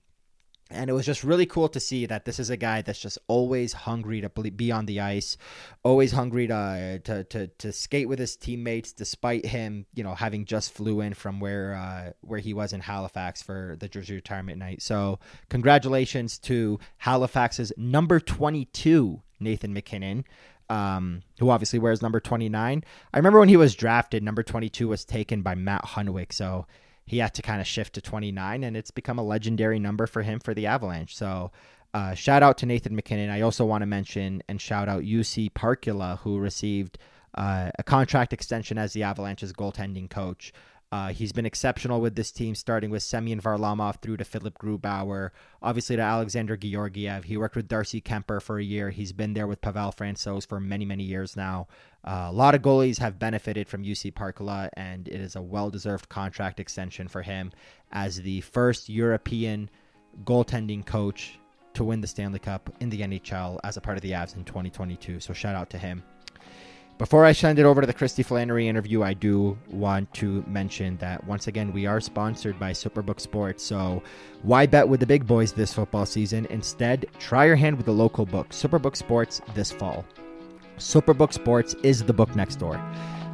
and 0.72 0.90
it 0.90 0.94
was 0.94 1.06
just 1.06 1.24
really 1.24 1.46
cool 1.46 1.70
to 1.70 1.80
see 1.80 2.08
that 2.08 2.26
this 2.26 2.40
is 2.40 2.50
a 2.50 2.58
guy 2.58 2.82
that's 2.82 3.00
just 3.00 3.20
always 3.28 3.72
hungry 3.72 4.22
to 4.22 4.30
be 4.30 4.72
on 4.72 4.88
the 4.88 5.00
ice, 5.00 5.38
always 5.84 6.12
hungry 6.12 6.48
to 6.48 7.00
to 7.04 7.24
to, 7.26 7.48
to 7.48 7.72
skate 7.72 8.10
with 8.10 8.18
his 8.18 8.36
teammates, 8.36 8.92
despite 8.92 9.46
him, 9.46 9.86
you 9.94 10.04
know, 10.04 10.16
having 10.16 10.44
just 10.44 10.74
flew 10.74 11.02
in 11.02 11.14
from 11.14 11.40
where 11.40 11.76
uh, 11.76 12.12
where 12.22 12.40
he 12.40 12.54
was 12.54 12.74
in 12.74 12.82
Halifax 12.82 13.44
for 13.44 13.78
the 13.80 13.88
jersey 13.88 14.16
retirement 14.16 14.58
night. 14.58 14.82
So, 14.82 15.20
congratulations 15.50 16.40
to 16.40 16.80
Halifax's 16.98 17.72
number 17.78 18.20
twenty 18.20 18.66
two, 18.66 19.22
Nathan 19.40 19.74
MacKinnon. 19.74 20.26
Um, 20.68 21.22
who 21.40 21.52
obviously 21.52 21.78
wears 21.78 22.02
number 22.02 22.20
29. 22.20 22.84
I 23.14 23.18
remember 23.18 23.38
when 23.38 23.50
he 23.50 23.56
was 23.56 23.76
drafted, 23.76 24.24
number 24.24 24.42
22 24.42 24.88
was 24.88 25.06
taken 25.06 25.44
by 25.44 25.54
Matt 25.54 25.84
Hunwick. 25.84 26.34
So 26.34 26.66
he 27.06 27.20
had 27.20 27.34
to 27.36 27.42
kind 27.42 27.62
of 27.62 27.68
shift 27.68 27.94
to 27.96 28.02
29, 28.02 28.64
and 28.64 28.76
it's 28.76 28.92
become 28.92 29.20
a 29.20 29.24
legendary 29.24 29.80
number 29.80 30.08
for 30.08 30.22
him 30.22 30.40
for 30.40 30.54
the 30.54 30.66
Avalanche. 30.66 31.16
So, 31.16 31.52
uh, 31.94 32.14
shout 32.14 32.44
out 32.44 32.58
to 32.58 32.66
Nathan 32.66 32.96
MacKinnon. 32.96 33.30
I 33.30 33.42
also 33.42 33.66
want 33.66 33.82
to 33.82 33.86
mention 33.86 34.44
and 34.50 34.60
shout 34.60 34.90
out 34.90 35.04
Jussi 35.04 35.52
Parkkila, 35.52 36.20
who 36.20 36.40
received 36.40 36.98
uh, 37.36 37.72
a 37.78 37.84
contract 37.84 38.34
extension 38.34 38.78
as 38.78 38.94
the 38.94 39.04
Avalanche's 39.04 39.54
goaltending 39.54 40.10
coach. 40.10 40.52
Uh, 40.92 41.10
he's 41.10 41.32
been 41.32 41.46
exceptional 41.46 42.00
with 42.00 42.16
this 42.16 42.32
team, 42.32 42.56
starting 42.56 42.90
with 42.90 43.04
Semyon 43.04 43.42
Varlamov 43.42 44.02
through 44.02 44.18
to 44.18 44.24
Philipp 44.24 44.58
Grubauer, 44.58 45.32
obviously 45.62 45.96
to 45.96 46.02
Alexandar 46.02 46.56
Georgiev. 46.56 47.24
He 47.26 47.38
worked 47.38 47.56
with 47.56 47.68
Darcy 47.68 48.02
Kuemper 48.02 48.42
for 48.42 48.60
a 48.60 48.64
year. 48.64 48.92
He's 48.92 49.12
been 49.12 49.34
there 49.34 49.48
with 49.48 49.62
Pavel 49.62 49.92
Francouz 49.92 50.48
for 50.48 50.60
many, 50.60 50.86
many 50.86 51.04
years 51.04 51.36
now. 51.36 51.68
Uh, 52.06 52.28
a 52.30 52.32
lot 52.32 52.54
of 52.54 52.62
goalies 52.62 53.00
have 53.00 53.18
benefited 53.18 53.68
from 53.68 53.84
Jussi 53.84 54.14
Parkkila, 54.14 54.70
and 54.74 55.08
it 55.08 55.20
is 55.20 55.36
a 55.36 55.42
well 55.42 55.72
deserved 55.72 56.08
contract 56.08 56.60
extension 56.60 57.08
for 57.08 57.24
him 57.24 57.52
as 57.92 58.22
the 58.22 58.42
first 58.42 58.90
European 58.90 59.70
goaltending 60.24 60.86
coach 60.86 61.40
to 61.74 61.84
win 61.84 62.02
the 62.02 62.08
Stanley 62.08 62.40
Cup 62.40 62.70
in 62.80 62.90
the 62.90 63.02
NHL 63.02 63.60
as 63.64 63.76
a 63.76 63.82
part 63.82 63.98
of 63.98 64.04
the 64.04 64.12
Avs 64.12 64.36
in 64.36 64.46
2022. 64.46 65.20
So 65.20 65.34
shout 65.34 65.56
out 65.56 65.70
to 65.72 65.78
him. 65.80 66.04
Before 66.98 67.26
I 67.26 67.34
send 67.34 67.60
it 67.60 67.66
over 67.66 67.82
to 67.82 67.88
the 67.88 67.94
Kristy 67.94 68.24
Flannery 68.24 68.70
interview, 68.70 69.04
I 69.04 69.14
do 69.14 69.58
want 69.70 70.14
to 70.14 70.46
mention 70.48 70.96
that 70.98 71.26
once 71.28 71.48
again, 71.48 71.74
we 71.74 71.86
are 71.86 72.00
sponsored 72.00 72.58
by 72.58 72.72
Superbook 72.72 73.20
Sports. 73.20 73.66
So 73.66 74.02
why 74.44 74.66
bet 74.66 74.88
with 74.88 75.02
the 75.02 75.06
big 75.06 75.28
boys 75.28 75.52
this 75.52 75.74
football 75.74 76.06
season? 76.06 76.46
Instead, 76.52 77.08
try 77.20 77.46
your 77.46 77.58
hand 77.58 77.76
with 77.76 77.88
the 77.88 77.92
local 77.92 78.26
book, 78.26 78.50
Superbook 78.52 78.96
Sports, 78.96 79.42
this 79.54 79.74
fall. 79.74 80.06
Superbook 80.78 81.34
Sports 81.34 81.76
is 81.84 82.04
the 82.04 82.14
book 82.14 82.36
next 82.36 82.58
door. 82.58 82.82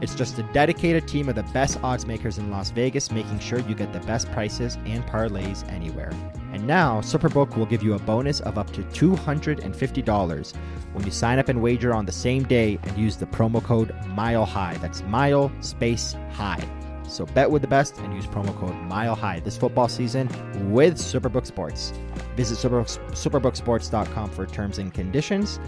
It's 0.01 0.15
just 0.15 0.39
a 0.39 0.43
dedicated 0.51 1.07
team 1.07 1.29
of 1.29 1.35
the 1.35 1.43
best 1.43 1.79
odds 1.83 2.07
makers 2.07 2.39
in 2.39 2.49
Las 2.49 2.71
Vegas, 2.71 3.11
making 3.11 3.39
sure 3.39 3.59
you 3.59 3.75
get 3.75 3.93
the 3.93 3.99
best 4.01 4.31
prices 4.31 4.77
and 4.85 5.05
parlays 5.05 5.67
anywhere. 5.71 6.11
And 6.53 6.65
now, 6.65 7.01
Superbook 7.01 7.55
will 7.55 7.67
give 7.67 7.83
you 7.83 7.93
a 7.93 7.99
bonus 7.99 8.39
of 8.41 8.57
up 8.57 8.71
to 8.73 8.81
$250 8.81 10.53
when 10.93 11.05
you 11.05 11.11
sign 11.11 11.37
up 11.37 11.49
and 11.49 11.61
wager 11.61 11.93
on 11.93 12.05
the 12.05 12.11
same 12.11 12.43
day 12.43 12.79
and 12.81 12.97
use 12.97 13.17
the 13.17 13.27
promo 13.27 13.63
code 13.63 13.95
Mile 14.07 14.45
High. 14.45 14.77
That's 14.77 15.03
Mile 15.03 15.51
Space 15.61 16.15
High. 16.31 16.67
So 17.11 17.25
bet 17.25 17.51
with 17.51 17.61
the 17.61 17.67
best 17.67 17.97
and 17.97 18.13
use 18.13 18.25
promo 18.25 18.57
code 18.57 18.75
Mile 18.75 19.15
High 19.15 19.41
this 19.41 19.57
football 19.57 19.89
season 19.89 20.27
with 20.71 20.95
Superbook 20.95 21.45
Sports. 21.45 21.91
Visit 22.37 22.57
superbooksports.com 22.57 24.29
for 24.29 24.45
terms 24.45 24.77
and 24.77 24.93
conditions. 24.93 25.59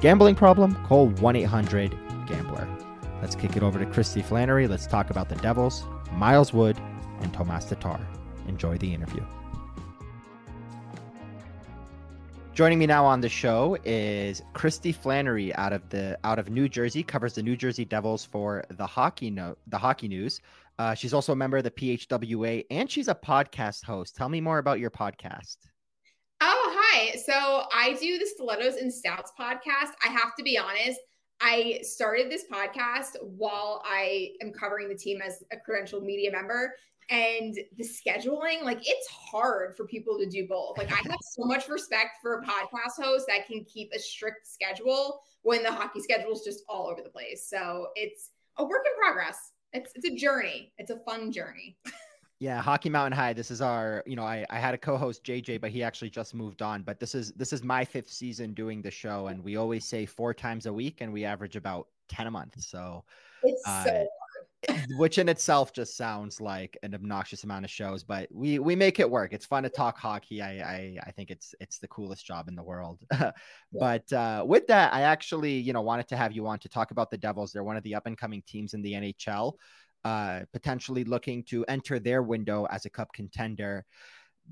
Gambling 0.00 0.34
problem? 0.34 0.74
Call 0.84 1.08
1 1.08 1.36
800 1.36 1.90
Gambler. 2.28 2.68
Let's 3.22 3.34
kick 3.34 3.56
it 3.56 3.62
over 3.62 3.78
to 3.78 3.86
Kristy 3.86 4.22
Flannery. 4.22 4.68
Let's 4.68 4.86
talk 4.86 5.10
about 5.10 5.30
the 5.30 5.36
Devils, 5.36 5.84
Miles 6.12 6.52
Wood, 6.52 6.76
and 7.22 7.32
Tomas 7.32 7.64
Tatar. 7.64 8.00
Enjoy 8.46 8.76
the 8.76 8.92
interview. 8.92 9.24
Joining 12.52 12.78
me 12.78 12.86
now 12.86 13.06
on 13.06 13.22
the 13.22 13.28
show 13.28 13.78
is 13.84 14.42
Kristy 14.54 14.94
Flannery 14.94 15.54
out 15.54 15.72
of 15.72 15.88
the 15.88 16.18
out 16.24 16.38
of 16.38 16.50
New 16.50 16.68
Jersey, 16.68 17.02
covers 17.02 17.34
the 17.34 17.42
New 17.42 17.56
Jersey 17.56 17.86
Devils 17.86 18.24
for 18.24 18.64
the 18.68 18.86
hockey 18.86 19.30
note 19.30 19.56
the 19.68 19.78
hockey 19.78 20.08
news. 20.08 20.42
Uh, 20.80 20.94
she's 20.94 21.12
also 21.12 21.32
a 21.32 21.36
member 21.36 21.58
of 21.58 21.64
the 21.64 21.70
PHWA 21.70 22.64
and 22.70 22.90
she's 22.90 23.08
a 23.08 23.14
podcast 23.14 23.84
host. 23.84 24.16
Tell 24.16 24.30
me 24.30 24.40
more 24.40 24.56
about 24.56 24.80
your 24.80 24.90
podcast. 24.90 25.58
Oh, 26.40 26.74
hi. 26.74 27.18
So 27.18 27.64
I 27.70 27.98
do 28.00 28.16
the 28.16 28.24
Stilettos 28.24 28.76
and 28.76 28.90
Stouts 28.90 29.30
podcast. 29.38 29.90
I 30.02 30.08
have 30.08 30.34
to 30.38 30.42
be 30.42 30.56
honest, 30.56 30.98
I 31.38 31.80
started 31.82 32.30
this 32.30 32.46
podcast 32.50 33.16
while 33.20 33.82
I 33.84 34.30
am 34.40 34.52
covering 34.52 34.88
the 34.88 34.94
team 34.94 35.20
as 35.20 35.44
a 35.52 35.56
credentialed 35.56 36.02
media 36.02 36.32
member. 36.32 36.72
And 37.10 37.58
the 37.76 37.84
scheduling, 37.84 38.62
like 38.62 38.78
it's 38.80 39.06
hard 39.08 39.76
for 39.76 39.84
people 39.84 40.16
to 40.16 40.24
do 40.24 40.48
both. 40.48 40.78
Like 40.78 40.90
I 40.92 40.96
have 41.10 41.18
so 41.32 41.44
much 41.44 41.68
respect 41.68 42.22
for 42.22 42.38
a 42.38 42.42
podcast 42.42 43.04
host 43.04 43.26
that 43.28 43.46
can 43.46 43.64
keep 43.64 43.92
a 43.92 43.98
strict 43.98 44.46
schedule 44.46 45.20
when 45.42 45.62
the 45.62 45.72
hockey 45.72 46.00
schedule 46.00 46.32
is 46.32 46.40
just 46.40 46.62
all 46.70 46.88
over 46.88 47.02
the 47.02 47.10
place. 47.10 47.46
So 47.50 47.88
it's 47.96 48.30
a 48.56 48.64
work 48.64 48.86
in 48.86 48.98
progress. 48.98 49.49
It's 49.72 49.92
it's 49.94 50.06
a 50.06 50.14
journey. 50.14 50.72
It's 50.78 50.90
a 50.90 50.98
fun 51.00 51.32
journey. 51.32 51.76
Yeah, 52.40 52.62
Hockey 52.62 52.88
Mountain 52.88 53.12
High. 53.12 53.34
This 53.34 53.50
is 53.50 53.60
our, 53.60 54.02
you 54.06 54.16
know, 54.16 54.22
I, 54.22 54.46
I 54.48 54.58
had 54.58 54.72
a 54.72 54.78
co-host 54.78 55.22
JJ, 55.24 55.60
but 55.60 55.70
he 55.70 55.82
actually 55.82 56.08
just 56.08 56.34
moved 56.34 56.62
on. 56.62 56.80
But 56.80 56.98
this 56.98 57.14
is 57.14 57.32
this 57.32 57.52
is 57.52 57.62
my 57.62 57.84
fifth 57.84 58.10
season 58.10 58.54
doing 58.54 58.80
the 58.80 58.90
show, 58.90 59.26
and 59.26 59.44
we 59.44 59.56
always 59.56 59.84
say 59.84 60.06
four 60.06 60.32
times 60.32 60.64
a 60.64 60.72
week, 60.72 61.02
and 61.02 61.12
we 61.12 61.26
average 61.26 61.56
about 61.56 61.88
ten 62.08 62.26
a 62.26 62.30
month. 62.30 62.58
So 62.62 63.04
it's 63.42 63.62
uh, 63.68 63.84
so. 63.84 64.08
Which 64.96 65.18
in 65.18 65.28
itself 65.28 65.72
just 65.72 65.96
sounds 65.96 66.40
like 66.40 66.76
an 66.82 66.94
obnoxious 66.94 67.44
amount 67.44 67.64
of 67.64 67.70
shows, 67.70 68.04
but 68.04 68.28
we 68.30 68.58
we 68.58 68.76
make 68.76 69.00
it 69.00 69.10
work. 69.10 69.32
It's 69.32 69.46
fun 69.46 69.62
to 69.62 69.70
talk 69.70 69.98
hockey. 69.98 70.42
I 70.42 70.50
I, 70.50 70.96
I 71.06 71.10
think 71.12 71.30
it's 71.30 71.54
it's 71.60 71.78
the 71.78 71.88
coolest 71.88 72.26
job 72.26 72.48
in 72.48 72.56
the 72.56 72.62
world. 72.62 73.00
But 73.72 74.12
uh, 74.12 74.44
with 74.46 74.66
that, 74.66 74.92
I 74.92 75.02
actually 75.02 75.52
you 75.52 75.72
know 75.72 75.82
wanted 75.82 76.08
to 76.08 76.16
have 76.16 76.32
you 76.32 76.46
on 76.46 76.58
to 76.58 76.68
talk 76.68 76.90
about 76.90 77.10
the 77.10 77.18
Devils. 77.18 77.52
They're 77.52 77.64
one 77.64 77.76
of 77.76 77.84
the 77.84 77.94
up 77.94 78.06
and 78.06 78.18
coming 78.18 78.42
teams 78.46 78.74
in 78.74 78.82
the 78.82 78.92
NHL 78.94 79.54
uh, 80.04 80.40
potentially 80.52 81.04
looking 81.04 81.44
to 81.44 81.64
enter 81.66 81.98
their 81.98 82.22
window 82.22 82.66
as 82.70 82.84
a 82.84 82.90
cup 82.90 83.12
contender. 83.12 83.84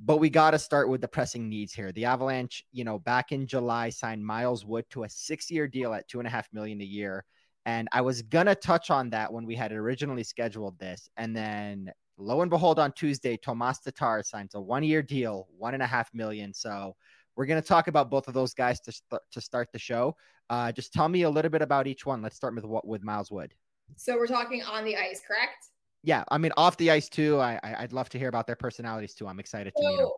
But 0.00 0.18
we 0.18 0.30
got 0.30 0.52
to 0.52 0.58
start 0.58 0.88
with 0.88 1.00
the 1.00 1.08
pressing 1.08 1.48
needs 1.48 1.72
here. 1.72 1.90
The 1.90 2.04
Avalanche, 2.04 2.64
you 2.72 2.84
know, 2.84 2.98
back 2.98 3.32
in 3.32 3.46
July 3.46 3.90
signed 3.90 4.24
Miles 4.24 4.64
Wood 4.64 4.84
to 4.90 5.04
a 5.04 5.08
six-year 5.08 5.66
deal 5.66 5.92
at 5.92 6.06
two 6.06 6.20
and 6.20 6.26
a 6.26 6.30
half 6.30 6.48
million 6.52 6.80
a 6.80 6.84
year. 6.84 7.24
And 7.68 7.86
I 7.92 8.00
was 8.00 8.22
gonna 8.22 8.54
touch 8.54 8.90
on 8.90 9.10
that 9.10 9.30
when 9.30 9.44
we 9.44 9.54
had 9.54 9.72
originally 9.72 10.24
scheduled 10.24 10.78
this. 10.78 11.06
And 11.18 11.36
then 11.36 11.92
lo 12.16 12.40
and 12.40 12.48
behold, 12.48 12.78
on 12.78 12.92
Tuesday, 12.92 13.36
Tomas 13.36 13.78
Tatar 13.80 14.22
signs 14.22 14.54
a 14.54 14.60
one-year 14.60 15.02
deal, 15.02 15.48
one 15.58 15.74
and 15.74 15.82
a 15.82 15.86
half 15.86 16.08
million. 16.14 16.54
So 16.54 16.96
we're 17.36 17.44
gonna 17.44 17.60
talk 17.60 17.86
about 17.86 18.10
both 18.10 18.26
of 18.26 18.32
those 18.32 18.54
guys 18.54 18.80
to, 18.80 18.92
st- 18.92 19.20
to 19.32 19.40
start 19.42 19.68
the 19.70 19.78
show. 19.78 20.16
Uh, 20.48 20.72
just 20.72 20.94
tell 20.94 21.10
me 21.10 21.22
a 21.24 21.30
little 21.30 21.50
bit 21.50 21.60
about 21.60 21.86
each 21.86 22.06
one. 22.06 22.22
Let's 22.22 22.36
start 22.36 22.54
with 22.54 22.64
what 22.64 22.86
with 22.86 23.02
Miles 23.02 23.30
Wood. 23.30 23.52
So 23.96 24.16
we're 24.16 24.28
talking 24.28 24.62
on 24.62 24.86
the 24.86 24.96
ice, 24.96 25.20
correct? 25.28 25.66
Yeah, 26.02 26.24
I 26.30 26.38
mean 26.38 26.52
off 26.56 26.78
the 26.78 26.90
ice 26.90 27.10
too. 27.10 27.38
I, 27.38 27.60
I 27.62 27.82
would 27.82 27.92
love 27.92 28.08
to 28.10 28.18
hear 28.18 28.30
about 28.30 28.46
their 28.46 28.56
personalities 28.56 29.12
too. 29.12 29.28
I'm 29.28 29.40
excited 29.40 29.74
to 29.76 29.82
meet 29.86 29.98
them. 29.98 30.08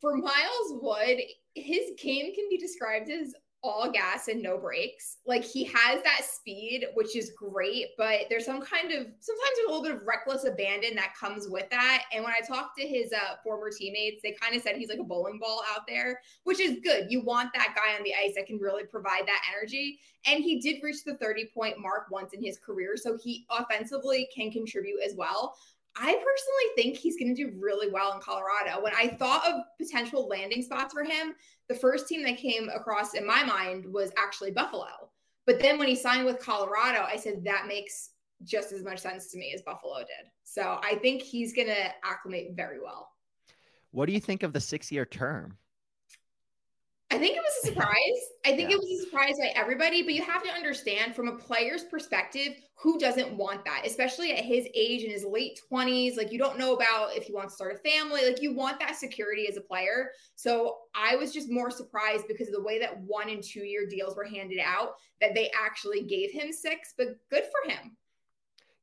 For 0.00 0.16
Miles 0.16 0.72
Wood, 0.82 1.18
his 1.54 1.92
game 2.02 2.34
can 2.34 2.48
be 2.50 2.58
described 2.58 3.08
as 3.10 3.32
all 3.62 3.90
gas 3.90 4.28
and 4.28 4.42
no 4.42 4.56
brakes. 4.56 5.18
Like 5.26 5.44
he 5.44 5.64
has 5.64 6.02
that 6.02 6.22
speed, 6.24 6.86
which 6.94 7.14
is 7.14 7.32
great, 7.36 7.88
but 7.98 8.20
there's 8.30 8.46
some 8.46 8.60
kind 8.60 8.90
of 8.92 9.06
sometimes 9.20 9.50
there's 9.56 9.68
a 9.68 9.70
little 9.70 9.82
bit 9.82 9.94
of 9.94 10.06
reckless 10.06 10.44
abandon 10.44 10.94
that 10.96 11.14
comes 11.18 11.48
with 11.48 11.68
that. 11.70 12.04
And 12.12 12.24
when 12.24 12.32
I 12.32 12.44
talked 12.46 12.78
to 12.78 12.86
his 12.86 13.12
uh, 13.12 13.36
former 13.44 13.70
teammates, 13.70 14.22
they 14.22 14.34
kind 14.40 14.56
of 14.56 14.62
said 14.62 14.76
he's 14.76 14.88
like 14.88 14.98
a 14.98 15.04
bowling 15.04 15.38
ball 15.38 15.62
out 15.74 15.86
there, 15.86 16.20
which 16.44 16.60
is 16.60 16.78
good. 16.82 17.06
You 17.10 17.22
want 17.22 17.50
that 17.54 17.74
guy 17.76 17.96
on 17.96 18.02
the 18.02 18.14
ice 18.14 18.34
that 18.36 18.46
can 18.46 18.58
really 18.58 18.84
provide 18.84 19.26
that 19.26 19.42
energy. 19.54 20.00
And 20.26 20.42
he 20.42 20.60
did 20.60 20.82
reach 20.82 21.04
the 21.04 21.16
30 21.16 21.50
point 21.54 21.78
mark 21.78 22.06
once 22.10 22.32
in 22.32 22.42
his 22.42 22.58
career, 22.58 22.96
so 22.96 23.18
he 23.22 23.46
offensively 23.50 24.28
can 24.34 24.50
contribute 24.50 25.00
as 25.04 25.14
well. 25.14 25.54
I 25.96 26.12
personally 26.12 26.74
think 26.76 26.96
he's 26.96 27.16
going 27.16 27.34
to 27.34 27.44
do 27.44 27.52
really 27.58 27.90
well 27.90 28.12
in 28.12 28.20
Colorado. 28.20 28.82
When 28.82 28.94
I 28.94 29.08
thought 29.18 29.46
of 29.46 29.62
potential 29.78 30.28
landing 30.28 30.62
spots 30.62 30.92
for 30.92 31.04
him, 31.04 31.34
the 31.68 31.74
first 31.74 32.08
team 32.08 32.22
that 32.24 32.38
came 32.38 32.68
across 32.68 33.14
in 33.14 33.26
my 33.26 33.42
mind 33.42 33.84
was 33.84 34.12
actually 34.16 34.52
Buffalo. 34.52 35.10
But 35.46 35.60
then 35.60 35.78
when 35.78 35.88
he 35.88 35.96
signed 35.96 36.26
with 36.26 36.38
Colorado, 36.38 37.02
I 37.02 37.16
said 37.16 37.44
that 37.44 37.66
makes 37.66 38.10
just 38.44 38.72
as 38.72 38.84
much 38.84 39.00
sense 39.00 39.30
to 39.32 39.38
me 39.38 39.52
as 39.54 39.62
Buffalo 39.62 39.98
did. 39.98 40.30
So 40.44 40.78
I 40.82 40.96
think 40.96 41.22
he's 41.22 41.52
going 41.52 41.68
to 41.68 41.90
acclimate 42.04 42.52
very 42.54 42.80
well. 42.80 43.10
What 43.90 44.06
do 44.06 44.12
you 44.12 44.20
think 44.20 44.42
of 44.42 44.52
the 44.52 44.60
six 44.60 44.90
year 44.92 45.04
term? 45.04 45.56
I 47.12 47.18
think 47.18 47.36
it 47.36 47.42
was 47.42 47.64
a 47.64 47.66
surprise. 47.68 48.20
I 48.46 48.50
think 48.50 48.70
yeah. 48.70 48.76
it 48.76 48.80
was 48.80 49.00
a 49.00 49.04
surprise 49.04 49.34
by 49.38 49.52
everybody, 49.56 50.02
but 50.02 50.14
you 50.14 50.22
have 50.22 50.42
to 50.44 50.50
understand 50.50 51.14
from 51.14 51.28
a 51.28 51.36
player's 51.36 51.84
perspective, 51.84 52.54
who 52.82 52.98
doesn't 52.98 53.36
want 53.36 53.62
that, 53.66 53.82
especially 53.84 54.32
at 54.32 54.42
his 54.42 54.66
age 54.74 55.02
in 55.02 55.10
his 55.10 55.24
late 55.24 55.60
20s. 55.70 56.16
Like, 56.16 56.32
you 56.32 56.38
don't 56.38 56.58
know 56.58 56.74
about 56.74 57.14
if 57.14 57.24
he 57.24 57.32
wants 57.32 57.52
to 57.52 57.56
start 57.56 57.74
a 57.74 57.90
family. 57.90 58.24
Like, 58.24 58.40
you 58.40 58.54
want 58.54 58.80
that 58.80 58.96
security 58.96 59.46
as 59.48 59.58
a 59.58 59.60
player. 59.60 60.12
So, 60.34 60.78
I 60.94 61.14
was 61.16 61.32
just 61.32 61.50
more 61.50 61.70
surprised 61.70 62.24
because 62.26 62.48
of 62.48 62.54
the 62.54 62.62
way 62.62 62.78
that 62.78 62.98
one 63.02 63.28
and 63.28 63.42
two 63.42 63.64
year 63.64 63.86
deals 63.86 64.16
were 64.16 64.24
handed 64.24 64.60
out 64.64 64.94
that 65.20 65.34
they 65.34 65.50
actually 65.60 66.04
gave 66.04 66.30
him 66.30 66.52
six, 66.52 66.94
but 66.96 67.08
good 67.30 67.44
for 67.44 67.70
him. 67.70 67.96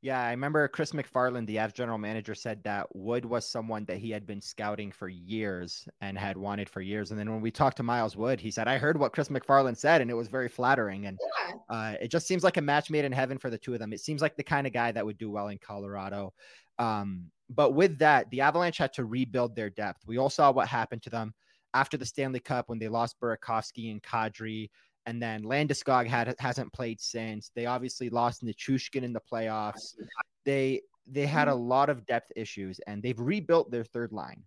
Yeah, 0.01 0.21
I 0.21 0.29
remember 0.29 0.67
Chris 0.67 0.91
MacFarland, 0.91 1.47
the 1.47 1.55
Avs 1.55 1.73
general 1.73 1.97
manager, 1.97 2.35
said 2.35 2.63
that 2.63 2.87
Wood 2.95 3.25
was 3.25 3.49
someone 3.49 3.83
that 3.85 3.97
he 3.97 4.11
had 4.11 4.27
been 4.27 4.41
scouting 4.41 4.91
for 4.91 5.09
years 5.09 5.87
and 6.01 6.15
had 6.17 6.37
wanted 6.37 6.69
for 6.69 6.81
years. 6.81 7.09
And 7.09 7.19
then 7.19 7.31
when 7.31 7.41
we 7.41 7.49
talked 7.49 7.77
to 7.77 7.83
Miles 7.83 8.15
Wood, 8.15 8.39
he 8.39 8.51
said, 8.51 8.67
"I 8.67 8.77
heard 8.77 8.99
what 8.99 9.11
Chris 9.11 9.29
MacFarland 9.29 9.77
said, 9.77 10.01
and 10.01 10.11
it 10.11 10.13
was 10.13 10.27
very 10.27 10.49
flattering." 10.49 11.07
And 11.07 11.17
yeah. 11.49 11.75
uh, 11.75 11.95
it 11.99 12.09
just 12.09 12.27
seems 12.27 12.43
like 12.43 12.57
a 12.57 12.61
match 12.61 12.91
made 12.91 13.05
in 13.05 13.11
heaven 13.11 13.39
for 13.39 13.49
the 13.49 13.57
two 13.57 13.73
of 13.73 13.79
them. 13.79 13.91
It 13.91 13.99
seems 13.99 14.21
like 14.21 14.35
the 14.35 14.43
kind 14.43 14.67
of 14.67 14.73
guy 14.73 14.91
that 14.91 15.05
would 15.05 15.17
do 15.17 15.31
well 15.31 15.47
in 15.47 15.57
Colorado. 15.57 16.31
Um, 16.77 17.31
but 17.49 17.73
with 17.73 17.97
that, 17.97 18.29
the 18.29 18.41
Avalanche 18.41 18.77
had 18.77 18.93
to 18.93 19.05
rebuild 19.05 19.55
their 19.55 19.71
depth. 19.71 20.03
We 20.05 20.17
all 20.17 20.29
saw 20.29 20.51
what 20.51 20.67
happened 20.67 21.01
to 21.03 21.09
them 21.09 21.33
after 21.73 21.97
the 21.97 22.05
Stanley 22.05 22.39
Cup 22.39 22.69
when 22.69 22.79
they 22.79 22.87
lost 22.87 23.19
Burakovsky 23.19 23.91
and 23.91 24.01
Kadri 24.03 24.69
and 25.07 25.21
then 25.21 25.43
Landeskog 25.43 26.05
had 26.05 26.35
hasn't 26.37 26.73
played 26.73 26.99
since. 26.99 27.49
They 27.55 27.65
obviously 27.65 28.09
lost 28.09 28.43
Nichushkin 28.43 29.03
in 29.03 29.13
the 29.13 29.21
playoffs. 29.21 29.95
They 30.43 30.81
they 31.07 31.25
had 31.25 31.47
a 31.47 31.51
mm-hmm. 31.51 31.61
lot 31.61 31.89
of 31.89 32.05
depth 32.05 32.33
issues, 32.35 32.81
and 32.85 33.01
they've 33.01 33.19
rebuilt 33.19 33.71
their 33.71 33.85
third 33.85 34.11
line. 34.11 34.43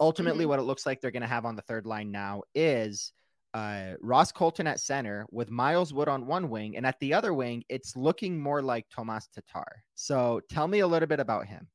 Ultimately, 0.00 0.42
mm-hmm. 0.42 0.50
what 0.50 0.58
it 0.58 0.62
looks 0.62 0.86
like 0.86 1.00
they're 1.00 1.12
going 1.12 1.22
to 1.22 1.28
have 1.28 1.46
on 1.46 1.54
the 1.54 1.62
third 1.62 1.86
line 1.86 2.10
now 2.10 2.42
is 2.52 3.12
uh, 3.54 3.92
Ross 4.00 4.32
Colton 4.32 4.66
at 4.66 4.80
center 4.80 5.24
with 5.30 5.50
Miles 5.50 5.94
Wood 5.94 6.08
on 6.08 6.26
one 6.26 6.50
wing, 6.50 6.76
and 6.76 6.84
at 6.84 6.98
the 6.98 7.14
other 7.14 7.32
wing, 7.32 7.62
it's 7.68 7.94
looking 7.94 8.40
more 8.40 8.62
like 8.62 8.86
Tomas 8.90 9.28
Tatar. 9.32 9.84
So, 9.94 10.40
tell 10.50 10.66
me 10.66 10.80
a 10.80 10.86
little 10.86 11.06
bit 11.06 11.20
about 11.20 11.46
him. 11.46 11.68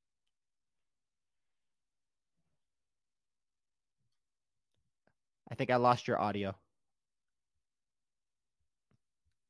I 5.49 5.55
think 5.55 5.69
I 5.69 5.77
lost 5.77 6.09
your 6.09 6.19
audio. 6.19 6.55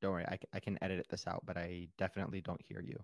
Don't 0.02 0.12
worry, 0.12 0.25
I, 0.25 0.38
I 0.54 0.60
can 0.60 0.78
edit 0.82 1.06
this 1.10 1.25
out, 1.28 1.44
but 1.46 1.58
I 1.58 1.88
definitely 1.98 2.42
don't 2.42 2.62
hear 2.62 2.82
you. 2.82 3.00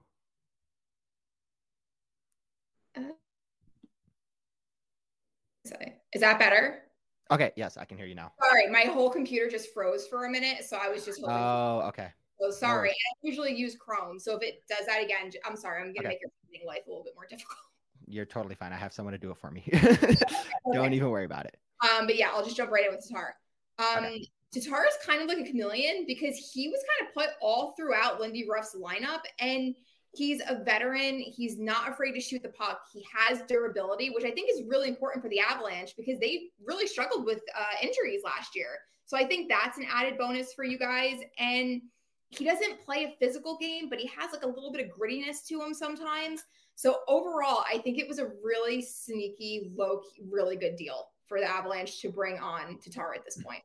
Is 6.14 6.22
that 6.22 6.40
better? 6.40 6.84
Okay, 7.30 7.52
yes, 7.56 7.78
I 7.78 7.86
can 7.86 7.98
hear 7.98 8.06
you 8.06 8.16
now. 8.16 8.34
Sorry, 8.44 8.70
my 8.70 8.92
whole 8.92 9.10
computer 9.10 9.50
just 9.50 9.74
froze 9.74 10.08
for 10.08 10.26
a 10.26 10.30
minute, 10.30 10.66
so 10.66 10.78
I 10.82 10.90
was 10.90 11.06
just. 11.06 11.22
Oh, 11.24 11.84
okay. 11.88 12.10
So 12.40 12.52
sorry. 12.52 12.90
No 12.90 12.94
I 12.94 13.30
usually 13.30 13.56
use 13.56 13.76
Chrome, 13.76 14.20
so 14.20 14.36
if 14.36 14.44
it 14.44 14.64
does 14.68 14.86
that 14.88 15.02
again, 15.02 15.32
I'm 15.46 15.56
sorry. 15.56 15.82
I'm 15.82 15.94
gonna 15.94 16.10
okay. 16.10 16.20
make 16.22 16.62
your 16.62 16.68
life 16.68 16.82
a 16.88 16.90
little 16.90 17.04
bit 17.04 17.14
more 17.16 17.28
difficult. 17.30 17.60
You're 18.08 18.26
totally 18.26 18.56
fine. 18.56 18.74
I 18.74 18.78
have 18.78 18.92
someone 18.92 19.14
to 19.14 19.18
do 19.18 19.32
it 19.32 19.38
for 19.38 19.52
me. 19.52 19.64
Don't 20.74 20.94
even 20.94 21.10
worry 21.10 21.26
about 21.26 21.46
it. 21.46 21.58
Um, 21.82 22.08
but 22.08 22.18
yeah, 22.18 22.30
I'll 22.34 22.44
just 22.44 22.58
jump 22.58 22.72
right 22.72 22.86
in 22.86 22.92
with 22.92 23.08
Tatar. 23.08 23.36
Um, 23.80 24.04
okay. 24.06 24.26
Tatar 24.52 24.86
is 24.88 24.96
kind 25.06 25.22
of 25.22 25.28
like 25.28 25.38
a 25.38 25.50
chameleon 25.50 26.06
because 26.08 26.38
he 26.38 26.68
was 26.68 26.84
kind 26.98 27.08
of 27.08 27.14
put 27.14 27.30
all 27.42 27.74
throughout 27.78 28.20
Lindy 28.20 28.48
Ruff's 28.50 28.76
lineup, 28.76 29.22
and 29.40 29.76
He's 30.14 30.42
a 30.48 30.62
veteran. 30.64 31.20
He's 31.20 31.58
not 31.58 31.90
afraid 31.90 32.12
to 32.14 32.20
shoot 32.20 32.44
the 32.44 32.50
puck. 32.50 32.82
He 32.92 33.06
has 33.16 33.42
durability, 33.44 34.10
which 34.10 34.26
I 34.26 34.32
think 34.32 34.50
is 34.52 34.64
really 34.68 34.90
important 34.90 35.24
for 35.24 35.30
the 35.30 35.40
Avalanche 35.40 35.96
because 35.96 36.20
they 36.20 36.50
really 36.66 36.86
struggled 36.86 37.26
with 37.26 37.42
uh, 37.58 37.82
injuries 37.82 38.22
last 38.24 38.56
year. 38.56 38.80
So 39.06 39.18
I 39.18 39.26
think 39.26 39.50
that's 39.50 39.78
an 39.78 39.86
added 39.90 40.18
bonus 40.18 40.54
for 40.54 40.66
you 40.66 40.78
guys. 40.78 41.20
And 41.40 41.82
he 42.30 42.44
doesn't 42.44 42.82
play 42.82 43.06
a 43.06 43.16
physical 43.20 43.58
game, 43.58 43.90
but 43.90 44.00
he 44.00 44.10
has 44.18 44.34
like 44.34 44.44
a 44.44 44.48
little 44.48 44.72
bit 44.72 44.86
of 44.86 44.92
grittiness 44.92 45.46
to 45.48 45.62
him 45.62 45.74
sometimes. 45.74 46.44
So 46.76 47.00
overall, 47.08 47.64
I 47.72 47.78
think 47.78 47.98
it 47.98 48.08
was 48.08 48.20
a 48.20 48.32
really 48.44 48.82
sneaky, 48.82 49.72
low, 49.76 50.02
really 50.30 50.58
good 50.58 50.76
deal 50.76 51.08
for 51.26 51.40
the 51.40 51.50
Avalanche 51.50 52.02
to 52.02 52.10
bring 52.10 52.38
on 52.40 52.80
Tatar 52.80 53.14
at 53.14 53.24
this 53.24 53.42
point. 53.42 53.62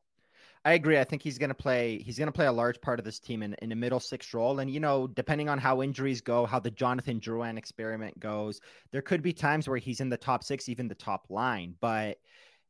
I 0.67 0.73
agree. 0.73 0.99
I 0.99 1.05
think 1.05 1.21
he's 1.21 1.37
going 1.37 1.47
to 1.47 1.55
play. 1.55 1.99
He's 1.99 2.17
going 2.17 2.27
to 2.27 2.33
play 2.33 2.45
a 2.45 2.51
large 2.51 2.81
part 2.81 2.99
of 2.99 3.05
this 3.05 3.21
team 3.21 3.41
in, 3.41 3.53
in 3.61 3.71
a 3.71 3.75
middle 3.75 4.01
six 4.01 4.33
role. 4.33 4.59
And 4.59 4.69
you 4.69 4.81
know, 4.81 5.07
depending 5.07 5.47
on 5.47 5.57
how 5.57 5.81
injuries 5.81 6.19
go, 6.19 6.45
how 6.45 6.59
the 6.59 6.69
Jonathan 6.69 7.21
Drouin 7.21 7.57
experiment 7.57 8.19
goes, 8.19 8.59
there 8.91 9.01
could 9.01 9.21
be 9.21 9.31
times 9.31 9.69
where 9.69 9.77
he's 9.77 10.01
in 10.01 10.09
the 10.09 10.17
top 10.17 10.43
six, 10.43 10.67
even 10.67 10.89
the 10.89 10.93
top 10.93 11.27
line. 11.29 11.73
But 11.79 12.17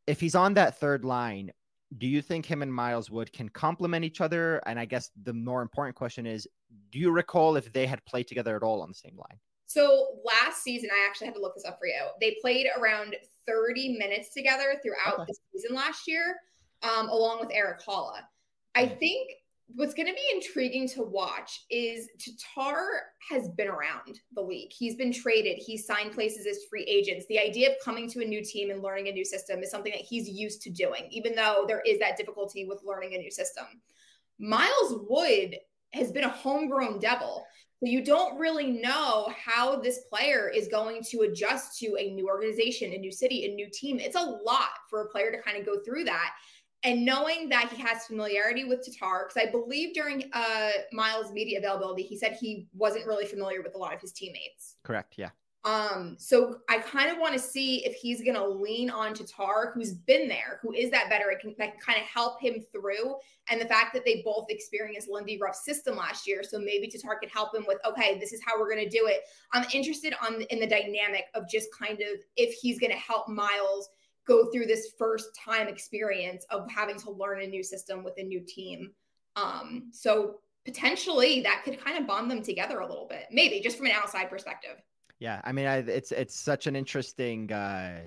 if 0.06 0.20
he's 0.20 0.36
on 0.36 0.54
that 0.54 0.80
third 0.80 1.06
line, 1.06 1.52
do 1.98 2.06
you 2.06 2.22
think 2.22 2.46
him 2.46 2.62
and 2.62 2.72
Miles 2.72 3.10
Wood 3.10 3.34
can 3.34 3.50
complement 3.50 4.06
each 4.06 4.22
other? 4.22 4.62
And 4.68 4.80
I 4.80 4.86
guess 4.86 5.10
the 5.24 5.34
more 5.34 5.64
important 5.64 5.96
question 5.96 6.28
is, 6.28 6.48
do 6.92 7.00
you 7.00 7.10
recall 7.10 7.56
if 7.56 7.74
they 7.74 7.88
had 7.88 8.06
played 8.06 8.28
together 8.28 8.56
at 8.56 8.62
all 8.62 8.84
on 8.84 8.90
the 8.90 8.94
same 8.94 9.18
line? 9.18 9.40
So 9.66 10.20
last 10.24 10.62
season, 10.62 10.92
I 10.94 11.04
actually 11.10 11.28
had 11.28 11.36
to 11.36 11.42
look 11.42 11.56
this 11.56 11.66
up 11.66 11.80
for 11.80 11.88
you. 11.88 12.06
They 12.22 12.38
played 12.42 12.68
around 12.80 13.16
30 13.48 13.98
minutes 13.98 14.36
together 14.36 14.76
throughout 14.84 15.22
okay. 15.22 15.24
the 15.30 15.36
season 15.52 15.76
last 15.76 16.08
year 16.08 16.36
um, 16.84 17.10
along 17.10 17.40
with 17.40 17.52
Erik 17.52 17.82
Haula. 17.82 18.20
I 18.76 18.88
think 18.88 19.32
what's 19.76 19.94
going 19.94 20.08
to 20.08 20.14
be 20.14 20.22
intriguing 20.34 20.88
to 20.88 21.04
watch 21.04 21.66
is 21.70 22.08
Tatar 22.20 23.02
has 23.30 23.50
been 23.50 23.68
around 23.68 24.20
the 24.34 24.42
league. 24.42 24.72
He's 24.72 24.96
been 24.96 25.12
traded. 25.12 25.58
He's 25.58 25.86
signed 25.86 26.14
places 26.14 26.46
as 26.48 26.60
free 26.70 26.84
agents. 26.84 27.26
The 27.28 27.40
idea 27.40 27.72
of 27.72 27.76
coming 27.84 28.10
to 28.12 28.22
a 28.22 28.26
new 28.26 28.44
team 28.44 28.70
and 28.72 28.82
learning 28.82 29.10
a 29.10 29.12
new 29.12 29.26
system 29.26 29.62
is 29.62 29.70
something 29.70 29.92
that 29.92 30.02
he's 30.02 30.30
used 30.30 30.62
to 30.64 30.70
doing, 30.70 31.08
even 31.12 31.36
though 31.36 31.66
there 31.68 31.82
is 31.86 32.00
that 32.00 32.18
difficulty 32.18 32.66
with 32.66 32.82
learning 32.86 33.16
a 33.16 33.18
new 33.18 33.32
system. 33.32 33.66
Miles 34.40 34.96
Wood 35.10 35.58
has 35.94 36.12
been 36.12 36.24
a 36.24 36.30
homegrown 36.30 37.00
devil. 37.00 37.46
So 37.80 37.88
you 37.88 38.04
don't 38.04 38.40
really 38.40 38.72
know 38.72 39.32
how 39.38 39.76
this 39.76 40.00
player 40.12 40.50
is 40.50 40.68
going 40.68 41.04
to 41.12 41.22
adjust 41.22 41.78
to 41.80 41.96
a 42.00 42.10
new 42.10 42.28
organization, 42.28 42.92
a 42.94 42.98
new 42.98 43.12
city, 43.12 43.46
a 43.46 43.54
new 43.54 43.70
team. 43.72 44.00
It's 44.00 44.16
a 44.16 44.20
lot 44.20 44.70
for 44.90 45.02
a 45.02 45.10
player 45.10 45.32
to 45.32 45.42
kind 45.44 45.58
of 45.58 45.66
go 45.66 45.80
through 45.86 46.06
that 46.06 46.32
and 46.84 47.04
knowing 47.04 47.50
that 47.50 47.72
he 47.72 47.82
has 47.82 48.06
familiarity 48.06 48.64
with 48.64 48.84
Tatar, 48.86 49.28
because 49.28 49.48
I 49.48 49.52
believe 49.52 49.94
during 49.94 50.30
uh, 50.34 50.70
Miles' 50.94 51.32
media 51.32 51.60
availability, 51.60 52.04
he 52.04 52.18
said 52.18 52.38
he 52.40 52.68
wasn't 52.74 53.08
really 53.08 53.26
familiar 53.26 53.62
with 53.62 53.76
a 53.76 53.78
lot 53.78 53.94
of 53.94 54.02
his 54.02 54.12
teammates. 54.12 54.76
Correct. 54.84 55.16
Yeah. 55.18 55.30
Um, 55.66 56.16
so 56.18 56.60
I 56.70 56.78
kind 56.78 57.12
of 57.12 57.18
want 57.18 57.34
to 57.34 57.40
see 57.40 57.86
if 57.86 57.96
he's 57.96 58.22
going 58.22 58.36
to 58.36 58.48
lean 58.48 58.90
on 58.90 59.14
Tatar, 59.14 59.72
who's 59.74 59.92
been 59.92 60.30
there, 60.30 60.60
who 60.62 60.72
is 60.72 60.90
that 60.92 61.10
veteran 61.10 61.38
that 61.58 61.72
can 61.72 61.80
kind 61.80 62.00
of 62.00 62.06
help 62.06 62.42
him 62.42 62.64
through. 62.72 63.16
And 63.50 63.60
the 63.60 63.66
fact 63.66 63.94
that 63.94 64.06
they 64.06 64.22
both 64.24 64.46
experienced 64.50 65.10
Lindy 65.10 65.38
Ruff's 65.42 65.66
system 65.66 65.98
last 65.98 66.26
year, 66.26 66.42
so 66.42 66.58
maybe 66.58 66.88
Tatar 66.88 67.18
could 67.20 67.32
help 67.32 67.54
him 67.54 67.66
with, 67.68 67.80
okay, 67.86 68.18
this 68.18 68.32
is 68.32 68.42
how 68.46 68.58
we're 68.58 68.74
going 68.74 68.88
to 68.88 68.98
do 68.98 69.08
it. 69.08 69.22
I'm 69.52 69.66
interested 69.74 70.14
on 70.22 70.42
in 70.44 70.60
the 70.60 70.68
dynamic 70.68 71.26
of 71.34 71.50
just 71.50 71.68
kind 71.78 72.00
of 72.00 72.20
if 72.38 72.54
he's 72.54 72.80
going 72.80 72.94
to 72.94 72.98
help 72.98 73.28
Miles 73.28 73.90
go 74.28 74.52
through 74.52 74.66
this 74.66 74.92
first 74.98 75.30
time 75.36 75.68
experience 75.68 76.46
of 76.50 76.70
having 76.70 76.98
to 77.00 77.12
learn 77.12 77.42
a 77.42 77.48
new 77.48 77.64
system 77.64 78.04
with 78.04 78.14
a 78.18 78.24
new 78.24 78.42
team. 78.42 78.92
Um, 79.36 79.90
so 79.92 80.40
potentially 80.66 81.42
that 81.42 81.62
could 81.64 81.84
kind 81.84 81.98
of 81.98 82.06
bond 82.06 82.30
them 82.30 82.44
together 82.44 82.80
a 82.80 82.88
little 82.88 83.08
bit, 83.08 83.28
maybe 83.32 83.62
just 83.62 83.78
from 83.78 83.86
an 83.86 83.94
outside 83.94 84.30
perspective. 84.30 84.82
Yeah, 85.20 85.42
I 85.44 85.52
mean, 85.52 85.66
I, 85.66 85.78
it's 85.78 86.12
it's 86.12 86.36
such 86.36 86.68
an 86.68 86.76
interesting 86.76 87.52
uh, 87.52 88.02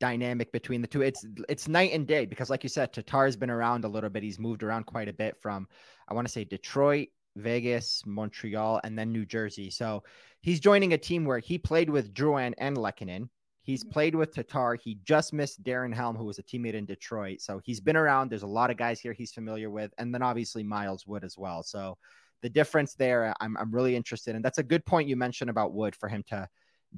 dynamic 0.00 0.50
between 0.52 0.80
the 0.80 0.86
two. 0.86 1.02
It's 1.02 1.26
it's 1.48 1.68
night 1.68 1.92
and 1.92 2.06
day 2.06 2.24
because, 2.24 2.48
like 2.48 2.62
you 2.62 2.70
said, 2.70 2.92
Tatar's 2.92 3.36
been 3.36 3.50
around 3.50 3.84
a 3.84 3.88
little 3.88 4.08
bit. 4.08 4.22
He's 4.22 4.38
moved 4.38 4.62
around 4.62 4.86
quite 4.86 5.08
a 5.08 5.12
bit 5.12 5.36
from, 5.42 5.68
I 6.08 6.14
want 6.14 6.26
to 6.26 6.32
say, 6.32 6.44
Detroit, 6.44 7.08
Vegas, 7.36 8.02
Montreal, 8.06 8.80
and 8.84 8.98
then 8.98 9.12
New 9.12 9.26
Jersey. 9.26 9.68
So 9.68 10.04
he's 10.40 10.60
joining 10.60 10.94
a 10.94 10.98
team 10.98 11.24
where 11.24 11.38
he 11.38 11.58
played 11.58 11.90
with 11.90 12.14
Drouin 12.14 12.54
and 12.58 12.76
Lehkonen. 12.76 13.28
He's 13.64 13.82
played 13.82 14.14
with 14.14 14.34
Tatar. 14.34 14.74
He 14.74 14.98
just 15.04 15.32
missed 15.32 15.62
Darren 15.62 15.92
Helm, 15.92 16.16
who 16.16 16.26
was 16.26 16.38
a 16.38 16.42
teammate 16.42 16.74
in 16.74 16.84
Detroit. 16.84 17.40
So 17.40 17.62
he's 17.64 17.80
been 17.80 17.96
around. 17.96 18.30
There's 18.30 18.42
a 18.42 18.46
lot 18.46 18.70
of 18.70 18.76
guys 18.76 19.00
here 19.00 19.14
he's 19.14 19.32
familiar 19.32 19.70
with. 19.70 19.90
And 19.96 20.14
then 20.14 20.20
obviously 20.20 20.62
Miles 20.62 21.06
Wood 21.06 21.24
as 21.24 21.38
well. 21.38 21.62
So 21.62 21.96
the 22.42 22.50
difference 22.50 22.94
there, 22.94 23.32
I'm, 23.40 23.56
I'm 23.56 23.74
really 23.74 23.96
interested. 23.96 24.36
And 24.36 24.44
that's 24.44 24.58
a 24.58 24.62
good 24.62 24.84
point 24.84 25.08
you 25.08 25.16
mentioned 25.16 25.48
about 25.48 25.72
Wood 25.72 25.96
for 25.96 26.10
him 26.10 26.22
to 26.28 26.46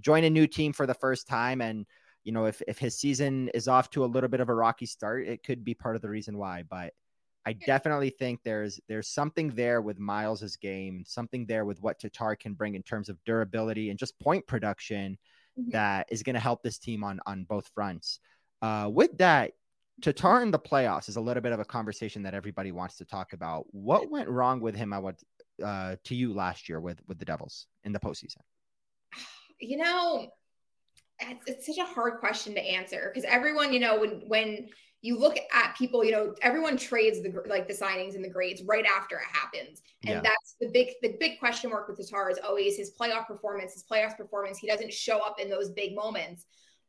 join 0.00 0.24
a 0.24 0.30
new 0.30 0.48
team 0.48 0.72
for 0.72 0.88
the 0.88 0.94
first 0.94 1.28
time. 1.28 1.60
And, 1.60 1.86
you 2.24 2.32
know, 2.32 2.46
if, 2.46 2.60
if 2.66 2.80
his 2.80 2.98
season 2.98 3.48
is 3.54 3.68
off 3.68 3.88
to 3.90 4.04
a 4.04 4.06
little 4.06 4.28
bit 4.28 4.40
of 4.40 4.48
a 4.48 4.54
rocky 4.54 4.86
start, 4.86 5.28
it 5.28 5.44
could 5.44 5.64
be 5.64 5.74
part 5.74 5.94
of 5.94 6.02
the 6.02 6.08
reason 6.08 6.36
why. 6.36 6.64
But 6.68 6.94
I 7.46 7.52
definitely 7.52 8.10
think 8.10 8.40
there's 8.42 8.80
there's 8.88 9.06
something 9.06 9.50
there 9.50 9.80
with 9.80 10.00
Miles's 10.00 10.56
game, 10.56 11.04
something 11.06 11.46
there 11.46 11.64
with 11.64 11.80
what 11.80 12.00
Tatar 12.00 12.34
can 12.34 12.54
bring 12.54 12.74
in 12.74 12.82
terms 12.82 13.08
of 13.08 13.22
durability 13.24 13.90
and 13.90 13.98
just 14.00 14.18
point 14.18 14.44
production 14.48 15.16
mm-hmm. 15.58 15.70
that 15.70 16.08
is 16.10 16.22
going 16.22 16.34
to 16.34 16.40
help 16.40 16.62
this 16.62 16.78
team 16.78 17.04
on 17.04 17.20
on 17.26 17.44
both 17.44 17.70
fronts. 17.74 18.20
Uh, 18.62 18.90
with 18.92 19.16
that, 19.18 19.52
Tatar 20.00 20.42
in 20.42 20.50
the 20.50 20.58
playoffs 20.58 21.08
is 21.08 21.16
a 21.16 21.20
little 21.20 21.42
bit 21.42 21.52
of 21.52 21.60
a 21.60 21.64
conversation 21.64 22.22
that 22.22 22.34
everybody 22.34 22.72
wants 22.72 22.96
to 22.96 23.04
talk 23.04 23.32
about. 23.32 23.66
What 23.70 24.10
went 24.10 24.28
wrong 24.28 24.60
with 24.60 24.74
him? 24.74 24.92
I 24.92 24.98
want 24.98 25.22
uh, 25.64 25.96
to 26.04 26.14
you 26.14 26.34
last 26.34 26.68
year 26.68 26.80
with 26.80 27.00
with 27.06 27.18
the 27.18 27.24
Devils 27.24 27.66
in 27.84 27.92
the 27.92 28.00
postseason. 28.00 28.40
You 29.58 29.78
know, 29.78 30.28
it's, 31.18 31.42
it's 31.46 31.66
such 31.66 31.78
a 31.78 31.86
hard 31.86 32.20
question 32.20 32.54
to 32.56 32.60
answer 32.60 33.10
because 33.10 33.26
everyone, 33.26 33.72
you 33.72 33.80
know, 33.80 33.98
when 33.98 34.22
when 34.26 34.68
you 35.06 35.16
look 35.16 35.38
at 35.52 35.76
people, 35.76 36.04
you 36.04 36.10
know, 36.10 36.34
everyone 36.42 36.76
trades 36.76 37.22
the 37.22 37.32
like 37.48 37.68
the 37.68 37.74
signings 37.74 38.16
and 38.16 38.24
the 38.24 38.28
grades 38.28 38.62
right 38.64 38.84
after 38.84 39.16
it 39.16 39.24
happens. 39.32 39.80
And 40.02 40.14
yeah. 40.16 40.20
that's 40.20 40.56
the 40.60 40.68
big 40.68 40.88
the 41.00 41.16
big 41.20 41.38
question 41.38 41.70
mark 41.70 41.86
with 41.86 41.96
Tatar 41.98 42.28
is 42.28 42.38
always 42.44 42.76
his 42.76 42.90
playoff 43.00 43.28
performance, 43.28 43.72
his 43.72 43.84
playoff 43.84 44.16
performance. 44.16 44.58
He 44.58 44.66
doesn't 44.66 44.92
show 44.92 45.18
up 45.18 45.38
in 45.40 45.48
those 45.48 45.70
big 45.70 45.94
moments. 45.94 46.46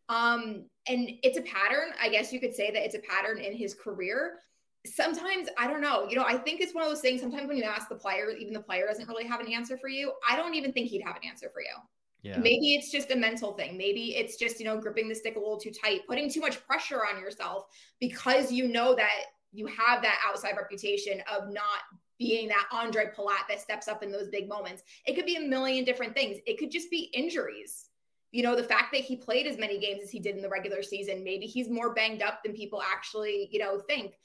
Um, 0.09 0.65
and 0.87 1.11
it's 1.21 1.37
a 1.37 1.43
pattern. 1.43 1.89
I 2.01 2.09
guess 2.09 2.33
you 2.33 2.39
could 2.39 2.55
say 2.55 2.71
that 2.71 2.83
it's 2.83 2.95
a 2.95 2.99
pattern 2.99 3.37
in 3.37 3.55
his 3.55 3.75
career. 3.75 4.39
Sometimes 4.87 5.47
I 5.55 5.67
don't 5.67 5.81
know. 5.81 6.07
You 6.09 6.15
know, 6.15 6.25
I 6.25 6.37
think 6.37 6.59
it's 6.59 6.73
one 6.73 6.83
of 6.83 6.89
those 6.89 7.01
things. 7.01 7.21
Sometimes 7.21 7.47
when 7.47 7.57
you 7.57 7.65
ask 7.65 7.87
the 7.87 7.95
player, 7.95 8.31
even 8.31 8.53
the 8.53 8.61
player 8.61 8.87
doesn't 8.87 9.07
really 9.07 9.27
have 9.27 9.41
an 9.41 9.53
answer 9.53 9.77
for 9.77 9.89
you. 9.89 10.11
I 10.27 10.35
don't 10.35 10.55
even 10.55 10.73
think 10.73 10.89
he'd 10.89 11.03
have 11.03 11.17
an 11.17 11.29
answer 11.29 11.51
for 11.53 11.61
you. 11.61 11.75
Yeah. 12.23 12.37
Maybe 12.39 12.73
it's 12.73 12.91
just 12.91 13.11
a 13.11 13.15
mental 13.15 13.53
thing. 13.53 13.77
Maybe 13.77 14.15
it's 14.15 14.37
just, 14.37 14.59
you 14.59 14.65
know, 14.65 14.77
gripping 14.77 15.07
the 15.07 15.15
stick 15.15 15.35
a 15.35 15.39
little 15.39 15.57
too 15.57 15.71
tight, 15.71 16.01
putting 16.07 16.29
too 16.29 16.41
much 16.41 16.65
pressure 16.65 17.01
on 17.05 17.21
yourself 17.21 17.65
because 17.99 18.51
you 18.51 18.67
know 18.67 18.95
that 18.95 19.11
you 19.53 19.65
have 19.67 20.01
that 20.01 20.19
outside 20.27 20.55
reputation 20.57 21.21
of 21.31 21.49
not 21.53 21.81
being 22.17 22.47
that 22.47 22.67
Andre 22.71 23.05
Palat 23.15 23.47
that 23.47 23.61
steps 23.61 23.87
up 23.87 24.03
in 24.03 24.11
those 24.11 24.27
big 24.29 24.49
moments. 24.49 24.83
It 25.05 25.15
could 25.15 25.25
be 25.25 25.35
a 25.35 25.41
million 25.41 25.85
different 25.85 26.15
things. 26.15 26.37
It 26.45 26.57
could 26.57 26.71
just 26.71 26.89
be 26.89 27.11
injuries. 27.13 27.89
You 28.31 28.43
know, 28.43 28.55
the 28.55 28.63
fact 28.63 28.91
that 28.93 29.01
he 29.01 29.15
played 29.15 29.47
as 29.47 29.57
many 29.57 29.79
games 29.79 30.01
as 30.03 30.09
he 30.09 30.19
did 30.19 30.35
in 30.35 30.41
the 30.41 30.49
regular 30.49 30.81
season, 30.83 31.23
maybe 31.23 31.45
he's 31.45 31.69
more 31.69 31.93
banged 31.93 32.21
up 32.21 32.43
than 32.43 32.53
people 32.53 32.81
actually, 32.81 33.47
you 33.51 33.59
know, 33.59 33.79
think 33.79 34.15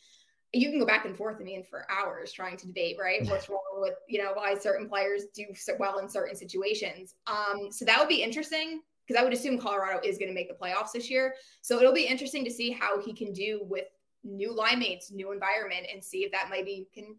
you 0.52 0.70
can 0.70 0.78
go 0.78 0.86
back 0.86 1.06
and 1.06 1.16
forth, 1.16 1.36
I 1.40 1.44
mean, 1.44 1.64
for 1.64 1.86
hours 1.90 2.32
trying 2.32 2.56
to 2.58 2.66
debate, 2.66 2.96
right? 3.00 3.26
What's 3.26 3.48
wrong 3.48 3.60
with, 3.76 3.94
you 4.06 4.22
know, 4.22 4.32
why 4.34 4.54
certain 4.54 4.88
players 4.88 5.24
do 5.34 5.46
so 5.54 5.74
well 5.78 5.98
in 5.98 6.08
certain 6.08 6.36
situations. 6.36 7.14
Um, 7.26 7.70
so 7.70 7.84
that 7.86 7.98
would 7.98 8.08
be 8.08 8.22
interesting 8.22 8.82
because 9.06 9.18
I 9.18 9.24
would 9.24 9.32
assume 9.32 9.58
Colorado 9.58 10.00
is 10.04 10.18
going 10.18 10.28
to 10.28 10.34
make 10.34 10.48
the 10.48 10.54
playoffs 10.54 10.92
this 10.92 11.10
year. 11.10 11.34
So 11.62 11.78
it'll 11.78 11.94
be 11.94 12.04
interesting 12.04 12.44
to 12.44 12.50
see 12.50 12.70
how 12.70 13.00
he 13.00 13.14
can 13.14 13.32
do 13.32 13.60
with 13.62 13.86
new 14.24 14.54
line 14.54 14.78
mates, 14.78 15.10
new 15.10 15.32
environment, 15.32 15.86
and 15.92 16.04
see 16.04 16.18
if 16.18 16.32
that 16.32 16.48
maybe 16.50 16.86
can 16.94 17.04
you 17.04 17.16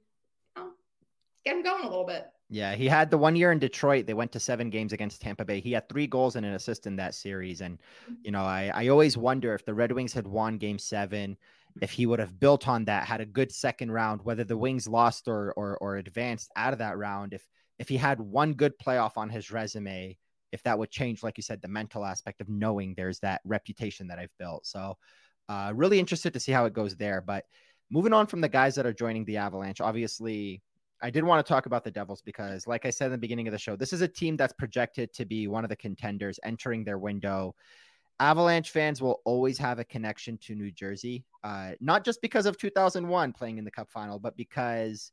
know, 0.56 0.70
get 1.44 1.56
him 1.56 1.64
going 1.64 1.84
a 1.84 1.90
little 1.90 2.06
bit. 2.06 2.28
Yeah, 2.50 2.76
he 2.76 2.88
had 2.88 3.10
the 3.10 3.18
one 3.18 3.36
year 3.36 3.52
in 3.52 3.58
Detroit. 3.58 4.06
They 4.06 4.14
went 4.14 4.32
to 4.34 4.40
seven 4.40 4.70
games 4.70 4.94
against 4.94 5.22
Tampa 5.22 5.44
Bay. 5.44 5.60
He 5.60 5.72
had 5.72 5.90
three 5.90 6.06
goals 6.06 6.36
and 6.36 6.46
an 6.46 6.54
assist 6.54 6.86
in 6.86 6.96
that 6.98 7.16
series. 7.16 7.62
And, 7.62 7.80
mm-hmm. 7.80 8.14
you 8.24 8.32
know, 8.32 8.44
I, 8.44 8.72
I 8.74 8.88
always 8.90 9.18
wonder 9.18 9.56
if 9.56 9.66
the 9.66 9.74
Red 9.74 9.92
Wings 9.92 10.14
had 10.14 10.28
won 10.28 10.60
game 10.60 10.78
seven 10.78 11.36
if 11.82 11.92
he 11.92 12.06
would 12.06 12.20
have 12.20 12.40
built 12.40 12.68
on 12.68 12.86
that, 12.86 13.06
had 13.06 13.22
a 13.22 13.26
good 13.26 13.52
second 13.52 13.92
round, 13.92 14.22
whether 14.24 14.44
the 14.44 14.58
Wings 14.58 14.88
lost 14.88 15.28
or 15.28 15.54
or, 15.54 15.78
or 15.78 15.98
advanced 15.98 16.52
out 16.56 16.74
of 16.74 16.80
that 16.80 16.98
round, 16.98 17.34
if 17.34 17.46
if 17.80 17.90
he 17.90 17.98
had 17.98 18.20
one 18.20 18.54
good 18.54 18.74
playoff 18.78 19.18
on 19.18 19.30
his 19.30 19.52
resume, 19.52 20.18
if 20.52 20.62
that 20.64 20.78
would 20.78 20.92
change, 20.92 21.24
like 21.24 21.38
you 21.38 21.44
said, 21.44 21.62
the 21.62 21.68
mental 21.68 22.06
aspect 22.06 22.40
of 22.40 22.48
knowing 22.48 22.94
there's 22.96 23.20
that 23.20 23.42
reputation 23.44 24.08
that 24.08 24.20
I've 24.20 24.38
built. 24.38 24.66
So, 24.66 24.98
uh, 25.50 25.72
really 25.76 26.00
interested 26.00 26.34
to 26.34 26.40
see 26.40 26.52
how 26.52 26.66
it 26.66 26.74
goes 26.74 26.96
there. 26.96 27.22
But 27.22 27.46
moving 27.90 28.14
on 28.14 28.28
from 28.28 28.42
the 28.42 28.50
guys 28.50 28.76
that 28.76 28.86
are 28.86 28.94
joining 28.94 29.26
the 29.26 29.38
Avalanche, 29.38 29.82
obviously, 29.82 30.62
I 31.02 31.10
did 31.10 31.24
want 31.24 31.46
to 31.46 31.50
talk 31.52 31.66
about 31.66 31.84
the 31.84 31.92
Devils 31.92 32.22
because, 32.22 32.68
like 32.68 32.86
I 32.86 32.92
said 32.92 33.08
in 33.08 33.12
the 33.14 33.18
beginning 33.18 33.48
of 33.48 33.52
the 33.52 33.58
show, 33.58 33.76
this 33.76 33.94
is 33.94 34.02
a 34.02 34.08
team 34.08 34.38
that's 34.38 34.54
projected 34.54 35.12
to 35.14 35.26
be 35.26 35.48
one 35.48 35.66
of 35.66 35.70
the 35.70 35.76
contenders 35.76 36.40
entering 36.44 36.84
their 36.84 37.00
window. 37.00 37.56
Avalanche 38.20 38.70
fans 38.70 39.02
will 39.02 39.22
always 39.26 39.58
have 39.58 39.80
a 39.80 39.84
connection 39.84 40.38
to 40.40 40.56
New 40.56 40.72
Jersey, 40.72 41.26
uh, 41.44 41.72
not 41.80 42.06
just 42.06 42.22
because 42.22 42.46
of 42.46 42.58
2001 42.58 43.34
playing 43.34 43.58
in 43.58 43.66
the 43.66 43.72
Cup 43.72 43.90
final, 43.92 44.20
but 44.20 44.38
because 44.38 45.12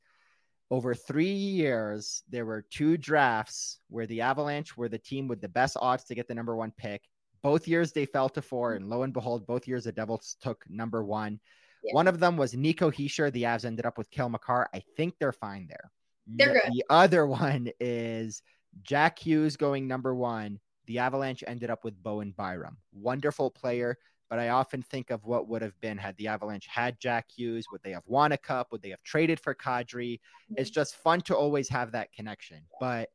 over 0.71 0.95
three 0.95 1.33
years, 1.33 2.23
there 2.29 2.47
were 2.47 2.65
two 2.71 2.97
drafts 2.97 3.81
where 3.89 4.07
the 4.07 4.21
Avalanche 4.21 4.77
were 4.77 4.89
the 4.89 4.99
team 4.99 5.27
with 5.27 5.41
the 5.41 5.49
best 5.49 5.77
odds 5.81 6.05
to 6.05 6.15
get 6.15 6.29
the 6.29 6.35
number 6.35 6.55
one 6.55 6.73
pick. 6.77 7.03
Both 7.43 7.67
years 7.67 7.93
they 7.93 8.07
fell 8.07 8.29
to 8.31 8.43
four, 8.43 8.75
and 8.75 8.89
lo 8.89 9.03
and 9.03 9.13
behold, 9.13 9.47
both 9.47 9.67
years 9.67 9.85
the 9.85 9.93
Devils 9.93 10.37
took 10.41 10.65
number 10.69 11.03
one. 11.03 11.41
Yeah. 11.83 11.95
One 11.95 12.07
of 12.07 12.21
them 12.21 12.37
was 12.37 12.55
Nico 12.55 12.91
Hischier. 12.91 13.33
The 13.33 13.45
Avs 13.45 13.65
ended 13.65 13.87
up 13.87 13.97
with 13.99 14.11
Cale 14.11 14.29
Makar. 14.29 14.69
I 14.75 14.83
think 14.97 15.15
they're 15.19 15.33
fine 15.33 15.67
there. 15.67 15.91
They're 16.27 16.53
good. 16.53 16.73
The 16.73 16.85
other 16.91 17.27
one 17.27 17.71
is 17.81 18.43
Jack 18.83 19.19
Hughes 19.19 19.57
going 19.57 19.89
number 19.89 20.15
one. 20.15 20.61
The 20.91 20.99
Avalanche 20.99 21.45
ended 21.47 21.71
up 21.71 21.85
with 21.85 22.03
Bowen 22.03 22.35
Byram. 22.37 22.77
Wonderful 22.91 23.49
player, 23.49 23.97
but 24.29 24.41
I 24.41 24.49
often 24.49 24.83
think 24.83 25.11
of 25.11 25.25
what 25.25 25.47
would 25.47 25.63
have 25.63 25.81
been 25.81 25.97
had 25.97 26.17
the 26.17 26.27
Avalanche 26.27 26.67
had 26.67 26.99
Jack 26.99 27.31
Hughes. 27.31 27.65
Would 27.71 27.81
they 27.85 27.93
have 27.93 28.03
won 28.07 28.33
a 28.33 28.37
cup? 28.37 28.73
Would 28.73 28.83
they 28.83 28.91
have 28.91 29.03
traded 29.05 29.39
for 29.39 29.55
Kadri? 29.55 30.19
It's 30.57 30.69
mm-hmm. 30.69 30.75
just 30.75 30.97
fun 30.97 31.21
to 31.21 31.37
always 31.37 31.69
have 31.69 31.93
that 31.93 32.13
connection. 32.13 32.63
But 32.81 33.09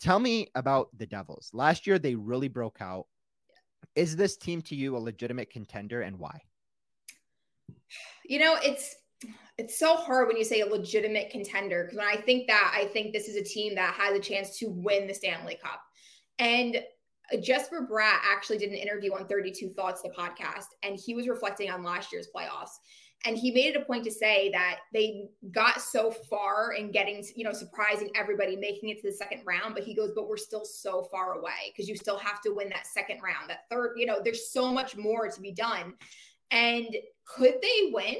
tell 0.00 0.18
me 0.18 0.48
about 0.54 0.88
the 0.96 1.04
Devils. 1.04 1.50
Last 1.52 1.86
year, 1.86 1.98
they 1.98 2.14
really 2.14 2.48
broke 2.48 2.78
out. 2.80 3.08
Is 3.94 4.16
this 4.16 4.38
team 4.38 4.62
to 4.62 4.74
you 4.74 4.96
a 4.96 4.98
legitimate 4.98 5.50
contender 5.50 6.00
and 6.00 6.18
why? 6.18 6.40
You 8.24 8.38
know, 8.38 8.56
it's 8.62 8.96
it's 9.58 9.78
so 9.78 9.96
hard 9.96 10.28
when 10.28 10.38
you 10.38 10.44
say 10.44 10.62
a 10.62 10.66
legitimate 10.66 11.28
contender 11.28 11.84
because 11.84 11.98
when 11.98 12.08
I 12.08 12.22
think 12.22 12.46
that, 12.46 12.72
I 12.74 12.86
think 12.86 13.12
this 13.12 13.28
is 13.28 13.36
a 13.36 13.44
team 13.44 13.74
that 13.74 13.92
has 13.96 14.16
a 14.16 14.20
chance 14.20 14.58
to 14.60 14.70
win 14.70 15.06
the 15.06 15.12
Stanley 15.12 15.58
Cup. 15.62 15.82
And 16.38 16.82
Uh, 17.32 17.36
Jesper 17.36 17.86
Bratt 17.90 18.20
actually 18.24 18.58
did 18.58 18.70
an 18.70 18.76
interview 18.76 19.12
on 19.14 19.26
32 19.26 19.70
Thoughts, 19.70 20.02
the 20.02 20.10
podcast, 20.10 20.66
and 20.82 20.98
he 20.98 21.14
was 21.14 21.28
reflecting 21.28 21.70
on 21.70 21.82
last 21.82 22.12
year's 22.12 22.28
playoffs. 22.34 22.78
And 23.24 23.38
he 23.38 23.52
made 23.52 23.76
it 23.76 23.80
a 23.80 23.84
point 23.84 24.04
to 24.04 24.10
say 24.10 24.50
that 24.50 24.80
they 24.92 25.28
got 25.52 25.80
so 25.80 26.10
far 26.10 26.72
in 26.72 26.90
getting, 26.90 27.24
you 27.36 27.44
know, 27.44 27.52
surprising 27.52 28.10
everybody, 28.16 28.56
making 28.56 28.88
it 28.88 29.00
to 29.00 29.10
the 29.10 29.16
second 29.16 29.42
round. 29.46 29.74
But 29.74 29.84
he 29.84 29.94
goes, 29.94 30.10
but 30.14 30.28
we're 30.28 30.36
still 30.36 30.64
so 30.64 31.04
far 31.04 31.38
away 31.38 31.70
because 31.70 31.88
you 31.88 31.96
still 31.96 32.18
have 32.18 32.40
to 32.42 32.50
win 32.50 32.68
that 32.70 32.86
second 32.86 33.20
round, 33.22 33.48
that 33.48 33.68
third, 33.70 33.94
you 33.96 34.06
know, 34.06 34.20
there's 34.24 34.50
so 34.50 34.72
much 34.72 34.96
more 34.96 35.28
to 35.28 35.40
be 35.40 35.52
done. 35.52 35.94
And 36.50 36.88
could 37.24 37.54
they 37.62 37.90
win? 37.92 38.16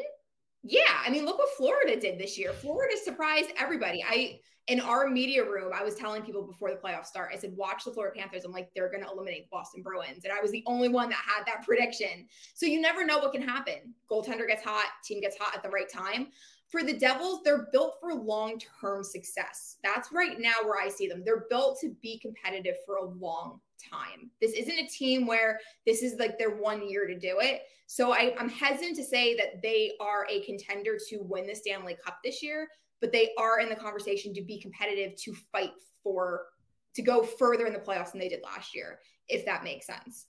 Yeah. 0.62 1.02
I 1.04 1.10
mean, 1.10 1.24
look 1.24 1.38
what 1.38 1.48
Florida 1.56 1.98
did 1.98 2.18
this 2.18 2.38
year. 2.38 2.52
Florida 2.52 2.94
surprised 3.02 3.50
everybody. 3.58 4.04
I, 4.08 4.38
in 4.68 4.80
our 4.80 5.08
media 5.08 5.44
room, 5.44 5.72
I 5.74 5.82
was 5.82 5.96
telling 5.96 6.22
people 6.22 6.42
before 6.42 6.70
the 6.70 6.76
playoffs 6.76 7.06
start, 7.06 7.32
I 7.34 7.38
said, 7.38 7.56
watch 7.56 7.84
the 7.84 7.90
Florida 7.90 8.16
Panthers. 8.16 8.44
I'm 8.44 8.52
like, 8.52 8.70
they're 8.74 8.90
going 8.90 9.02
to 9.02 9.10
eliminate 9.10 9.50
Boston 9.50 9.82
Bruins. 9.82 10.24
And 10.24 10.32
I 10.32 10.40
was 10.40 10.52
the 10.52 10.62
only 10.66 10.88
one 10.88 11.08
that 11.08 11.18
had 11.26 11.44
that 11.46 11.64
prediction. 11.64 12.26
So 12.54 12.66
you 12.66 12.80
never 12.80 13.04
know 13.04 13.18
what 13.18 13.32
can 13.32 13.42
happen. 13.42 13.94
Goaltender 14.08 14.46
gets 14.46 14.62
hot, 14.62 14.86
team 15.04 15.20
gets 15.20 15.36
hot 15.36 15.54
at 15.56 15.62
the 15.62 15.68
right 15.68 15.88
time. 15.88 16.28
For 16.68 16.82
the 16.82 16.92
Devils, 16.92 17.40
they're 17.44 17.68
built 17.72 17.96
for 18.00 18.14
long 18.14 18.58
term 18.80 19.04
success. 19.04 19.76
That's 19.82 20.12
right 20.12 20.38
now 20.38 20.54
where 20.64 20.80
I 20.80 20.88
see 20.88 21.06
them. 21.06 21.22
They're 21.24 21.44
built 21.50 21.78
to 21.80 21.94
be 22.00 22.18
competitive 22.18 22.76
for 22.86 22.96
a 22.96 23.04
long 23.04 23.60
time. 23.90 24.30
This 24.40 24.52
isn't 24.52 24.78
a 24.78 24.86
team 24.86 25.26
where 25.26 25.58
this 25.84 26.02
is 26.02 26.18
like 26.18 26.38
their 26.38 26.56
one 26.56 26.88
year 26.88 27.06
to 27.06 27.18
do 27.18 27.40
it. 27.40 27.62
So 27.88 28.14
I, 28.14 28.34
I'm 28.38 28.48
hesitant 28.48 28.96
to 28.96 29.04
say 29.04 29.36
that 29.36 29.60
they 29.60 29.92
are 30.00 30.26
a 30.30 30.40
contender 30.46 30.96
to 31.10 31.18
win 31.18 31.46
the 31.46 31.54
Stanley 31.54 31.96
Cup 32.02 32.20
this 32.24 32.42
year 32.42 32.68
but 33.02 33.12
they 33.12 33.30
are 33.36 33.58
in 33.58 33.68
the 33.68 33.76
conversation 33.76 34.32
to 34.32 34.40
be 34.40 34.58
competitive 34.58 35.14
to 35.16 35.34
fight 35.50 35.72
for 36.02 36.46
to 36.94 37.02
go 37.02 37.22
further 37.22 37.66
in 37.66 37.72
the 37.72 37.78
playoffs 37.78 38.12
than 38.12 38.20
they 38.20 38.28
did 38.28 38.42
last 38.42 38.74
year, 38.74 39.00
if 39.28 39.44
that 39.44 39.64
makes 39.64 39.86
sense. 39.86 40.26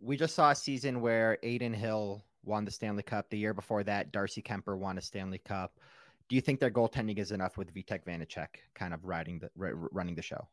We 0.00 0.16
just 0.16 0.34
saw 0.34 0.50
a 0.50 0.54
season 0.54 1.00
where 1.00 1.38
Adin 1.42 1.72
Hill 1.72 2.24
won 2.44 2.64
the 2.64 2.70
Stanley 2.70 3.02
Cup. 3.02 3.30
The 3.30 3.38
year 3.38 3.54
before 3.54 3.82
that, 3.84 4.12
Darcy 4.12 4.42
Kuemper 4.42 4.78
won 4.78 4.98
a 4.98 5.00
Stanley 5.00 5.38
Cup. 5.38 5.78
Do 6.28 6.36
you 6.36 6.42
think 6.42 6.60
their 6.60 6.70
goaltending 6.70 7.18
is 7.18 7.32
enough 7.32 7.56
with 7.56 7.74
Vitek 7.74 8.04
Vanecek 8.04 8.48
kind 8.74 8.94
of 8.94 9.04
riding 9.04 9.40
the 9.40 9.50
running 9.56 10.14
the 10.14 10.22
show? 10.22 10.46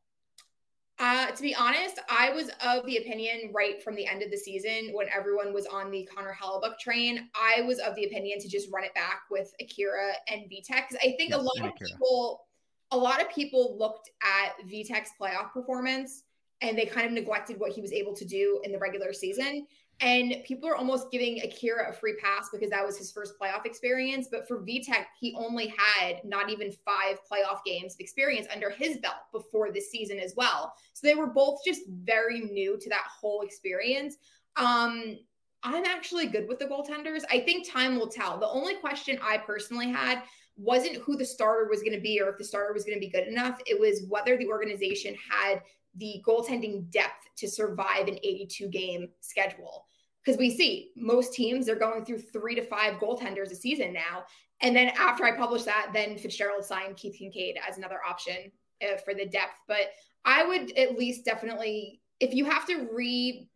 To 1.37 1.43
be 1.43 1.53
honest, 1.53 1.99
I 2.09 2.31
was 2.31 2.49
of 2.65 2.83
the 2.87 2.97
opinion 2.97 3.51
right 3.53 3.81
from 3.83 3.93
the 3.93 4.07
end 4.07 4.23
of 4.23 4.31
the 4.31 4.37
season 4.37 4.89
when 4.93 5.05
everyone 5.15 5.53
was 5.53 5.67
on 5.67 5.91
the 5.91 6.09
Connor 6.11 6.35
Hellebuyck 6.35 6.79
train. 6.79 7.29
I 7.35 7.61
was 7.61 7.77
of 7.77 7.93
the 7.93 8.05
opinion 8.05 8.39
to 8.39 8.49
just 8.49 8.71
run 8.73 8.83
it 8.83 8.93
back 8.95 9.21
with 9.29 9.53
Akira 9.61 10.13
and 10.31 10.49
because 10.49 10.97
I 10.99 11.13
think 11.15 11.29
yes, 11.29 11.39
a 11.39 11.41
lot 11.43 11.59
of 11.59 11.65
Akira. 11.65 11.91
people, 11.91 12.47
a 12.89 12.97
lot 12.97 13.21
of 13.21 13.29
people 13.29 13.77
looked 13.77 14.09
at 14.23 14.53
Vitek's 14.67 15.11
playoff 15.21 15.51
performance 15.53 16.23
and 16.61 16.75
they 16.75 16.87
kind 16.87 17.05
of 17.05 17.13
neglected 17.13 17.59
what 17.59 17.71
he 17.71 17.81
was 17.81 17.93
able 17.93 18.15
to 18.15 18.25
do 18.25 18.59
in 18.63 18.71
the 18.71 18.79
regular 18.79 19.13
season. 19.13 19.67
And 19.99 20.35
people 20.45 20.69
are 20.69 20.75
almost 20.75 21.11
giving 21.11 21.41
Akira 21.41 21.89
a 21.89 21.93
free 21.93 22.15
pass 22.21 22.49
because 22.51 22.69
that 22.69 22.85
was 22.85 22.97
his 22.97 23.11
first 23.11 23.33
playoff 23.41 23.65
experience. 23.65 24.27
But 24.29 24.47
for 24.47 24.63
Vitek, 24.63 25.05
he 25.19 25.35
only 25.35 25.73
had 25.75 26.21
not 26.23 26.51
even 26.51 26.71
five 26.85 27.17
playoff 27.29 27.63
games 27.65 27.95
of 27.95 27.99
experience 27.99 28.47
under 28.53 28.69
his 28.69 28.97
belt 28.97 29.15
before 29.31 29.71
this 29.71 29.89
season 29.89 30.19
as 30.19 30.35
well. 30.37 30.71
So 30.93 31.07
they 31.07 31.15
were 31.15 31.27
both 31.27 31.61
just 31.65 31.81
very 31.89 32.41
new 32.41 32.77
to 32.79 32.89
that 32.89 33.05
whole 33.19 33.41
experience. 33.41 34.17
Um, 34.55 35.17
I'm 35.63 35.85
actually 35.85 36.27
good 36.27 36.47
with 36.47 36.59
the 36.59 36.65
goaltenders. 36.65 37.23
I 37.31 37.39
think 37.39 37.67
time 37.67 37.97
will 37.97 38.09
tell. 38.09 38.39
The 38.39 38.47
only 38.47 38.75
question 38.75 39.17
I 39.23 39.39
personally 39.39 39.89
had 39.89 40.21
wasn't 40.57 40.97
who 40.97 41.15
the 41.15 41.25
starter 41.25 41.67
was 41.69 41.81
going 41.81 41.93
to 41.93 42.01
be 42.01 42.19
or 42.21 42.29
if 42.29 42.37
the 42.37 42.43
starter 42.43 42.73
was 42.73 42.83
going 42.83 42.95
to 42.95 42.99
be 42.99 43.09
good 43.09 43.27
enough. 43.27 43.59
It 43.65 43.79
was 43.79 44.05
whether 44.07 44.37
the 44.37 44.47
organization 44.47 45.15
had 45.29 45.61
the 45.97 46.23
goaltending 46.25 46.89
depth 46.89 47.27
to 47.37 47.47
survive 47.47 48.07
an 48.07 48.17
82 48.23 48.67
game 48.67 49.09
schedule. 49.21 49.85
Because 50.23 50.37
we 50.37 50.55
see 50.55 50.91
most 50.97 51.33
teams 51.33 51.69
are 51.69 51.75
going 51.75 52.03
through 52.03 52.19
three 52.19 52.55
to 52.55 52.63
five 52.63 52.95
goaltenders 52.95 53.51
a 53.51 53.55
season 53.55 53.93
now. 53.93 54.25
And 54.61 54.75
then 54.75 54.89
after 54.97 55.23
I 55.23 55.37
published 55.37 55.65
that, 55.65 55.91
then 55.93 56.17
Fitzgerald 56.17 56.65
signed 56.65 56.97
Keith 56.97 57.17
Kinkaid 57.19 57.53
as 57.67 57.77
another 57.77 57.99
option 58.07 58.51
uh, 58.81 58.97
for 58.97 59.13
the 59.13 59.25
depth. 59.25 59.61
But 59.67 59.91
I 60.25 60.43
would 60.43 60.77
at 60.77 60.97
least 60.97 61.23
definitely, 61.23 62.01
if 62.19 62.33
you 62.33 62.43
have 62.45 62.65
to 62.67 62.89
re 62.91 63.47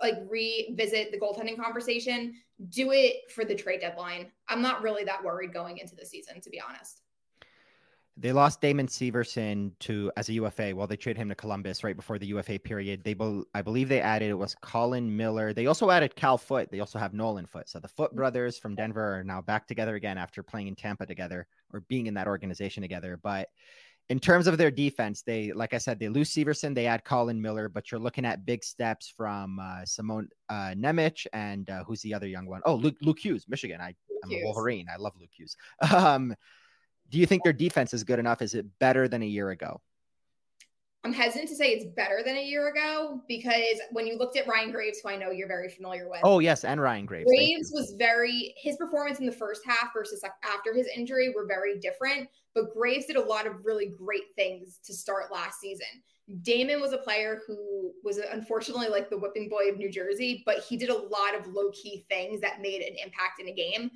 like 0.00 0.18
revisit 0.28 1.10
the 1.10 1.18
goaltending 1.18 1.56
conversation, 1.56 2.34
do 2.68 2.92
it 2.92 3.30
for 3.34 3.44
the 3.44 3.54
trade 3.54 3.80
deadline. 3.80 4.30
I'm 4.48 4.62
not 4.62 4.82
really 4.82 5.04
that 5.04 5.24
worried 5.24 5.52
going 5.52 5.78
into 5.78 5.96
the 5.96 6.06
season, 6.06 6.40
to 6.42 6.50
be 6.50 6.60
honest. 6.60 7.02
They 8.20 8.32
lost 8.32 8.60
Damon 8.60 8.86
Severson 8.86 9.72
to 9.80 10.12
as 10.14 10.28
a 10.28 10.34
UFA. 10.34 10.72
while 10.72 10.86
they 10.86 10.96
traded 10.96 11.16
him 11.16 11.30
to 11.30 11.34
Columbus 11.34 11.82
right 11.82 11.96
before 11.96 12.18
the 12.18 12.26
UFA 12.26 12.58
period. 12.58 13.02
They, 13.02 13.16
I 13.54 13.62
believe, 13.62 13.88
they 13.88 14.02
added 14.02 14.28
it 14.28 14.34
was 14.34 14.54
Colin 14.60 15.16
Miller. 15.16 15.54
They 15.54 15.66
also 15.66 15.90
added 15.90 16.14
Cal 16.14 16.36
Foote. 16.36 16.70
They 16.70 16.80
also 16.80 16.98
have 16.98 17.14
Nolan 17.14 17.46
Foote. 17.46 17.70
So 17.70 17.80
the 17.80 17.88
Foote 17.88 18.14
brothers 18.14 18.58
from 18.58 18.74
Denver 18.74 19.20
are 19.20 19.24
now 19.24 19.40
back 19.40 19.66
together 19.66 19.94
again 19.94 20.18
after 20.18 20.42
playing 20.42 20.66
in 20.66 20.76
Tampa 20.76 21.06
together 21.06 21.46
or 21.72 21.80
being 21.88 22.08
in 22.08 22.14
that 22.14 22.26
organization 22.26 22.82
together. 22.82 23.18
But 23.22 23.48
in 24.10 24.20
terms 24.20 24.46
of 24.46 24.58
their 24.58 24.70
defense, 24.70 25.22
they, 25.22 25.52
like 25.52 25.72
I 25.72 25.78
said, 25.78 25.98
they 25.98 26.08
lose 26.08 26.34
Severson, 26.34 26.74
they 26.74 26.86
add 26.86 27.04
Colin 27.04 27.40
Miller, 27.40 27.70
but 27.70 27.90
you're 27.90 28.00
looking 28.00 28.26
at 28.26 28.44
big 28.44 28.62
steps 28.62 29.10
from 29.16 29.58
uh, 29.58 29.86
Simon 29.86 30.28
uh, 30.50 30.74
Nemec 30.76 31.26
and 31.32 31.70
uh, 31.70 31.84
who's 31.84 32.02
the 32.02 32.12
other 32.12 32.26
young 32.26 32.44
one? 32.44 32.60
Oh, 32.66 32.74
Luke, 32.74 32.96
Luke 33.00 33.18
Hughes, 33.18 33.46
Michigan. 33.48 33.80
I, 33.80 33.94
am 34.24 34.30
a 34.30 34.44
Wolverine. 34.44 34.88
I 34.92 34.98
love 34.98 35.14
Luke 35.18 35.30
Hughes. 35.32 35.56
Um, 35.94 36.34
do 37.10 37.18
you 37.18 37.26
think 37.26 37.44
their 37.44 37.52
defense 37.52 37.92
is 37.92 38.04
good 38.04 38.18
enough? 38.18 38.40
Is 38.40 38.54
it 38.54 38.66
better 38.78 39.08
than 39.08 39.22
a 39.22 39.26
year 39.26 39.50
ago? 39.50 39.80
I'm 41.02 41.14
hesitant 41.14 41.48
to 41.48 41.56
say 41.56 41.70
it's 41.70 41.86
better 41.96 42.20
than 42.24 42.36
a 42.36 42.44
year 42.44 42.68
ago 42.68 43.22
because 43.26 43.80
when 43.90 44.06
you 44.06 44.18
looked 44.18 44.36
at 44.36 44.46
Ryan 44.46 44.70
Graves, 44.70 45.00
who 45.02 45.08
I 45.08 45.16
know 45.16 45.30
you're 45.30 45.48
very 45.48 45.70
familiar 45.70 46.10
with. 46.10 46.20
Oh, 46.24 46.40
yes, 46.40 46.62
and 46.62 46.78
Ryan 46.78 47.06
Graves. 47.06 47.26
Graves 47.26 47.70
was 47.72 47.94
very, 47.98 48.54
his 48.58 48.76
performance 48.76 49.18
in 49.18 49.24
the 49.24 49.32
first 49.32 49.62
half 49.66 49.94
versus 49.94 50.22
after 50.44 50.74
his 50.74 50.86
injury 50.94 51.32
were 51.34 51.46
very 51.46 51.78
different, 51.78 52.28
but 52.54 52.74
Graves 52.74 53.06
did 53.06 53.16
a 53.16 53.24
lot 53.24 53.46
of 53.46 53.64
really 53.64 53.86
great 53.86 54.34
things 54.36 54.78
to 54.84 54.92
start 54.92 55.32
last 55.32 55.58
season. 55.58 55.86
Damon 56.42 56.82
was 56.82 56.92
a 56.92 56.98
player 56.98 57.40
who 57.46 57.92
was 58.04 58.18
unfortunately 58.18 58.88
like 58.88 59.08
the 59.08 59.18
whipping 59.18 59.48
boy 59.48 59.70
of 59.70 59.78
New 59.78 59.90
Jersey, 59.90 60.42
but 60.44 60.58
he 60.58 60.76
did 60.76 60.90
a 60.90 60.94
lot 60.94 61.34
of 61.34 61.46
low 61.46 61.70
key 61.70 62.04
things 62.10 62.42
that 62.42 62.60
made 62.60 62.82
an 62.82 62.94
impact 63.02 63.40
in 63.40 63.48
a 63.48 63.52
game. 63.52 63.90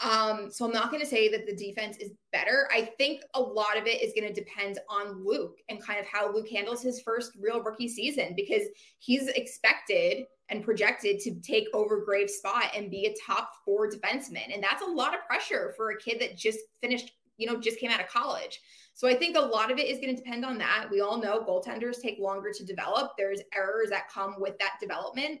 Um, 0.00 0.50
so 0.50 0.64
I'm 0.64 0.72
not 0.72 0.90
going 0.90 1.02
to 1.02 1.08
say 1.08 1.28
that 1.28 1.46
the 1.46 1.54
defense 1.54 1.96
is 1.98 2.10
better. 2.32 2.68
I 2.72 2.90
think 2.98 3.22
a 3.34 3.40
lot 3.40 3.76
of 3.76 3.86
it 3.86 4.02
is 4.02 4.12
going 4.18 4.32
to 4.32 4.40
depend 4.40 4.80
on 4.88 5.24
Luke 5.24 5.58
and 5.68 5.80
kind 5.80 6.00
of 6.00 6.06
how 6.06 6.32
Luke 6.32 6.48
handles 6.48 6.82
his 6.82 7.00
first 7.02 7.32
real 7.40 7.62
rookie 7.62 7.88
season 7.88 8.34
because 8.34 8.62
he's 8.98 9.28
expected 9.28 10.24
and 10.48 10.64
projected 10.64 11.20
to 11.20 11.34
take 11.40 11.68
over 11.72 12.04
Graves' 12.04 12.34
spot 12.34 12.64
and 12.76 12.90
be 12.90 13.06
a 13.06 13.14
top 13.26 13.52
four 13.64 13.88
defenseman. 13.88 14.52
And 14.52 14.62
that's 14.62 14.82
a 14.82 14.90
lot 14.90 15.14
of 15.14 15.24
pressure 15.26 15.72
for 15.76 15.90
a 15.90 15.98
kid 15.98 16.20
that 16.20 16.36
just 16.36 16.58
finished, 16.80 17.12
you 17.36 17.46
know, 17.46 17.60
just 17.60 17.78
came 17.78 17.90
out 17.90 18.00
of 18.00 18.08
college. 18.08 18.60
So 18.94 19.08
I 19.08 19.14
think 19.14 19.36
a 19.36 19.40
lot 19.40 19.70
of 19.70 19.78
it 19.78 19.86
is 19.86 19.98
going 19.98 20.14
to 20.14 20.22
depend 20.22 20.44
on 20.44 20.58
that. 20.58 20.88
We 20.90 21.00
all 21.00 21.20
know 21.20 21.44
goaltenders 21.44 22.02
take 22.02 22.18
longer 22.18 22.50
to 22.52 22.64
develop. 22.64 23.12
There's 23.16 23.40
errors 23.54 23.90
that 23.90 24.10
come 24.12 24.34
with 24.38 24.58
that 24.58 24.74
development. 24.80 25.40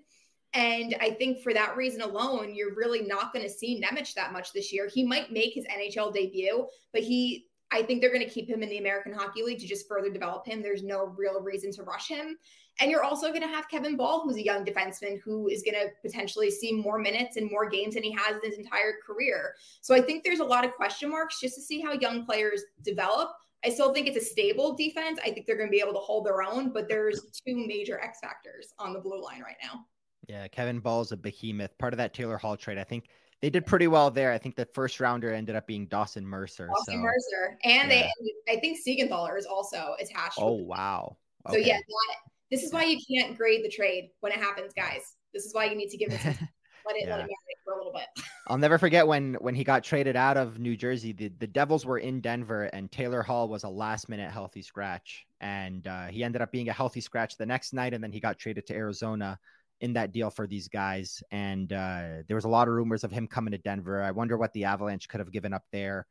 And 0.54 0.96
I 1.00 1.10
think 1.10 1.42
for 1.42 1.54
that 1.54 1.76
reason 1.76 2.02
alone, 2.02 2.54
you're 2.54 2.74
really 2.74 3.02
not 3.02 3.32
going 3.32 3.44
to 3.44 3.52
see 3.52 3.80
Nemec 3.80 4.12
that 4.14 4.32
much 4.32 4.52
this 4.52 4.72
year. 4.72 4.88
He 4.92 5.02
might 5.02 5.32
make 5.32 5.54
his 5.54 5.64
NHL 5.66 6.12
debut, 6.12 6.66
but 6.92 7.02
he, 7.02 7.46
I 7.70 7.82
think 7.82 8.00
they're 8.00 8.12
going 8.12 8.26
to 8.26 8.32
keep 8.32 8.48
him 8.48 8.62
in 8.62 8.68
the 8.68 8.78
American 8.78 9.14
Hockey 9.14 9.42
League 9.42 9.60
to 9.60 9.66
just 9.66 9.88
further 9.88 10.10
develop 10.10 10.46
him. 10.46 10.60
There's 10.60 10.82
no 10.82 11.06
real 11.16 11.40
reason 11.40 11.72
to 11.72 11.84
rush 11.84 12.08
him. 12.08 12.36
And 12.80 12.90
you're 12.90 13.04
also 13.04 13.28
going 13.28 13.42
to 13.42 13.48
have 13.48 13.68
Kevin 13.68 13.96
Bahl, 13.96 14.22
who's 14.22 14.36
a 14.36 14.44
young 14.44 14.64
defenseman 14.64 15.20
who 15.22 15.48
is 15.48 15.62
going 15.62 15.74
to 15.74 15.90
potentially 16.02 16.50
see 16.50 16.72
more 16.72 16.98
minutes 16.98 17.36
and 17.36 17.50
more 17.50 17.68
games 17.68 17.94
than 17.94 18.02
he 18.02 18.12
has 18.12 18.36
in 18.36 18.50
his 18.50 18.58
entire 18.58 18.94
career. 19.06 19.54
So 19.80 19.94
I 19.94 20.00
think 20.02 20.22
there's 20.22 20.40
a 20.40 20.44
lot 20.44 20.64
of 20.64 20.74
question 20.74 21.10
marks 21.10 21.40
just 21.40 21.54
to 21.56 21.62
see 21.62 21.80
how 21.80 21.92
young 21.92 22.24
players 22.24 22.62
develop. 22.82 23.30
I 23.64 23.70
still 23.70 23.94
think 23.94 24.06
it's 24.06 24.16
a 24.16 24.28
stable 24.28 24.74
defense. 24.74 25.18
I 25.24 25.30
think 25.30 25.46
they're 25.46 25.56
going 25.56 25.68
to 25.68 25.72
be 25.72 25.80
able 25.80 25.92
to 25.92 25.98
hold 25.98 26.26
their 26.26 26.42
own, 26.42 26.72
but 26.72 26.88
there's 26.88 27.40
two 27.46 27.66
major 27.66 28.00
X 28.00 28.18
factors 28.20 28.72
on 28.78 28.92
the 28.92 29.00
blue 29.00 29.22
line 29.22 29.40
right 29.40 29.56
now. 29.62 29.86
Yeah, 30.28 30.46
Kevin 30.48 30.80
Bahl's 30.80 31.12
a 31.12 31.16
behemoth. 31.16 31.76
Part 31.78 31.92
of 31.92 31.98
that 31.98 32.14
Taylor 32.14 32.38
Hall 32.38 32.56
trade. 32.56 32.78
I 32.78 32.84
think 32.84 33.08
they 33.40 33.50
did 33.50 33.66
pretty 33.66 33.88
well 33.88 34.10
there. 34.10 34.32
I 34.32 34.38
think 34.38 34.54
the 34.54 34.66
first 34.66 35.00
rounder 35.00 35.32
ended 35.32 35.56
up 35.56 35.66
being 35.66 35.86
Dawson 35.86 36.24
Mercer. 36.24 36.68
Dawson 36.68 36.94
so, 36.94 37.00
Mercer. 37.00 37.58
And 37.64 37.90
yeah. 37.90 38.08
they 38.46 38.52
I 38.52 38.60
think 38.60 38.78
Siegenthaler 38.78 39.36
is 39.36 39.46
also 39.46 39.96
attached. 40.00 40.38
Oh 40.38 40.52
wow. 40.52 41.16
Okay. 41.48 41.60
So 41.60 41.66
yeah, 41.66 41.78
that, 41.78 42.16
this 42.52 42.62
is 42.62 42.72
why 42.72 42.84
you 42.84 42.98
can't 43.10 43.36
grade 43.36 43.64
the 43.64 43.68
trade 43.68 44.10
when 44.20 44.32
it 44.32 44.38
happens, 44.38 44.72
guys. 44.74 45.16
This 45.34 45.44
is 45.44 45.54
why 45.54 45.64
you 45.64 45.74
need 45.74 45.88
to 45.88 45.96
give 45.96 46.12
it 46.12 46.20
some, 46.20 46.36
let 46.86 46.96
it 46.96 47.08
yeah. 47.08 47.16
let 47.16 47.20
it 47.20 47.24
marinate 47.24 47.64
for 47.64 47.74
a 47.74 47.76
little 47.78 47.92
bit. 47.92 48.06
I'll 48.46 48.58
never 48.58 48.78
forget 48.78 49.06
when 49.06 49.34
when 49.40 49.56
he 49.56 49.64
got 49.64 49.82
traded 49.82 50.14
out 50.14 50.36
of 50.36 50.60
New 50.60 50.76
Jersey. 50.76 51.12
The 51.12 51.32
the 51.40 51.46
Devils 51.48 51.84
were 51.84 51.98
in 51.98 52.20
Denver, 52.20 52.64
and 52.66 52.92
Taylor 52.92 53.22
Hall 53.22 53.48
was 53.48 53.64
a 53.64 53.68
last 53.68 54.08
minute 54.08 54.30
healthy 54.30 54.62
scratch, 54.62 55.26
and 55.40 55.84
uh, 55.88 56.06
he 56.06 56.22
ended 56.22 56.42
up 56.42 56.52
being 56.52 56.68
a 56.68 56.72
healthy 56.72 57.00
scratch 57.00 57.36
the 57.36 57.46
next 57.46 57.72
night, 57.72 57.92
and 57.92 58.04
then 58.04 58.12
he 58.12 58.20
got 58.20 58.38
traded 58.38 58.66
to 58.68 58.74
Arizona 58.74 59.36
in 59.82 59.92
that 59.94 60.12
deal 60.12 60.30
for 60.30 60.46
these 60.46 60.68
guys. 60.68 61.22
And 61.32 61.70
uh, 61.72 62.22
there 62.26 62.36
was 62.36 62.44
a 62.44 62.48
lot 62.48 62.68
of 62.68 62.74
rumors 62.74 63.04
of 63.04 63.10
him 63.10 63.26
coming 63.26 63.50
to 63.50 63.58
Denver. 63.58 64.00
I 64.00 64.12
wonder 64.12 64.38
what 64.38 64.52
the 64.52 64.64
Avalanche 64.64 65.08
could 65.08 65.18
have 65.18 65.32
given 65.32 65.52
up 65.52 65.64
there. 65.72 66.06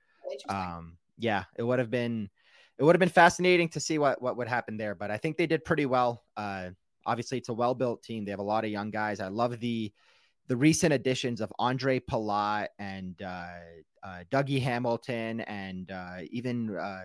Um, 0.49 0.97
yeah, 1.17 1.45
it 1.57 1.63
would 1.63 1.79
have 1.79 1.89
been 1.89 2.29
it 2.77 2.83
would 2.83 2.95
have 2.95 2.99
been 2.99 3.09
fascinating 3.09 3.69
to 3.69 3.79
see 3.79 3.97
what 3.97 4.21
what 4.21 4.37
would 4.37 4.47
happen 4.47 4.77
there. 4.77 4.93
But 4.93 5.09
I 5.09 5.17
think 5.17 5.37
they 5.37 5.47
did 5.47 5.63
pretty 5.63 5.85
well. 5.85 6.23
Uh, 6.35 6.71
obviously, 7.05 7.37
it's 7.37 7.49
a 7.49 7.53
well 7.53 7.73
built 7.73 8.03
team. 8.03 8.25
They 8.25 8.31
have 8.31 8.39
a 8.39 8.43
lot 8.43 8.65
of 8.65 8.71
young 8.71 8.91
guys. 8.91 9.19
I 9.19 9.29
love 9.29 9.59
the 9.59 9.91
the 10.47 10.57
recent 10.57 10.93
additions 10.93 11.39
of 11.39 11.53
Andre 11.57 11.99
Palat 11.99 12.67
and 12.77 13.21
uh, 13.21 13.47
uh, 14.03 14.23
Dougie 14.29 14.61
Hamilton 14.61 15.41
and 15.41 15.89
uh, 15.89 16.17
even 16.29 16.75
uh, 16.75 17.03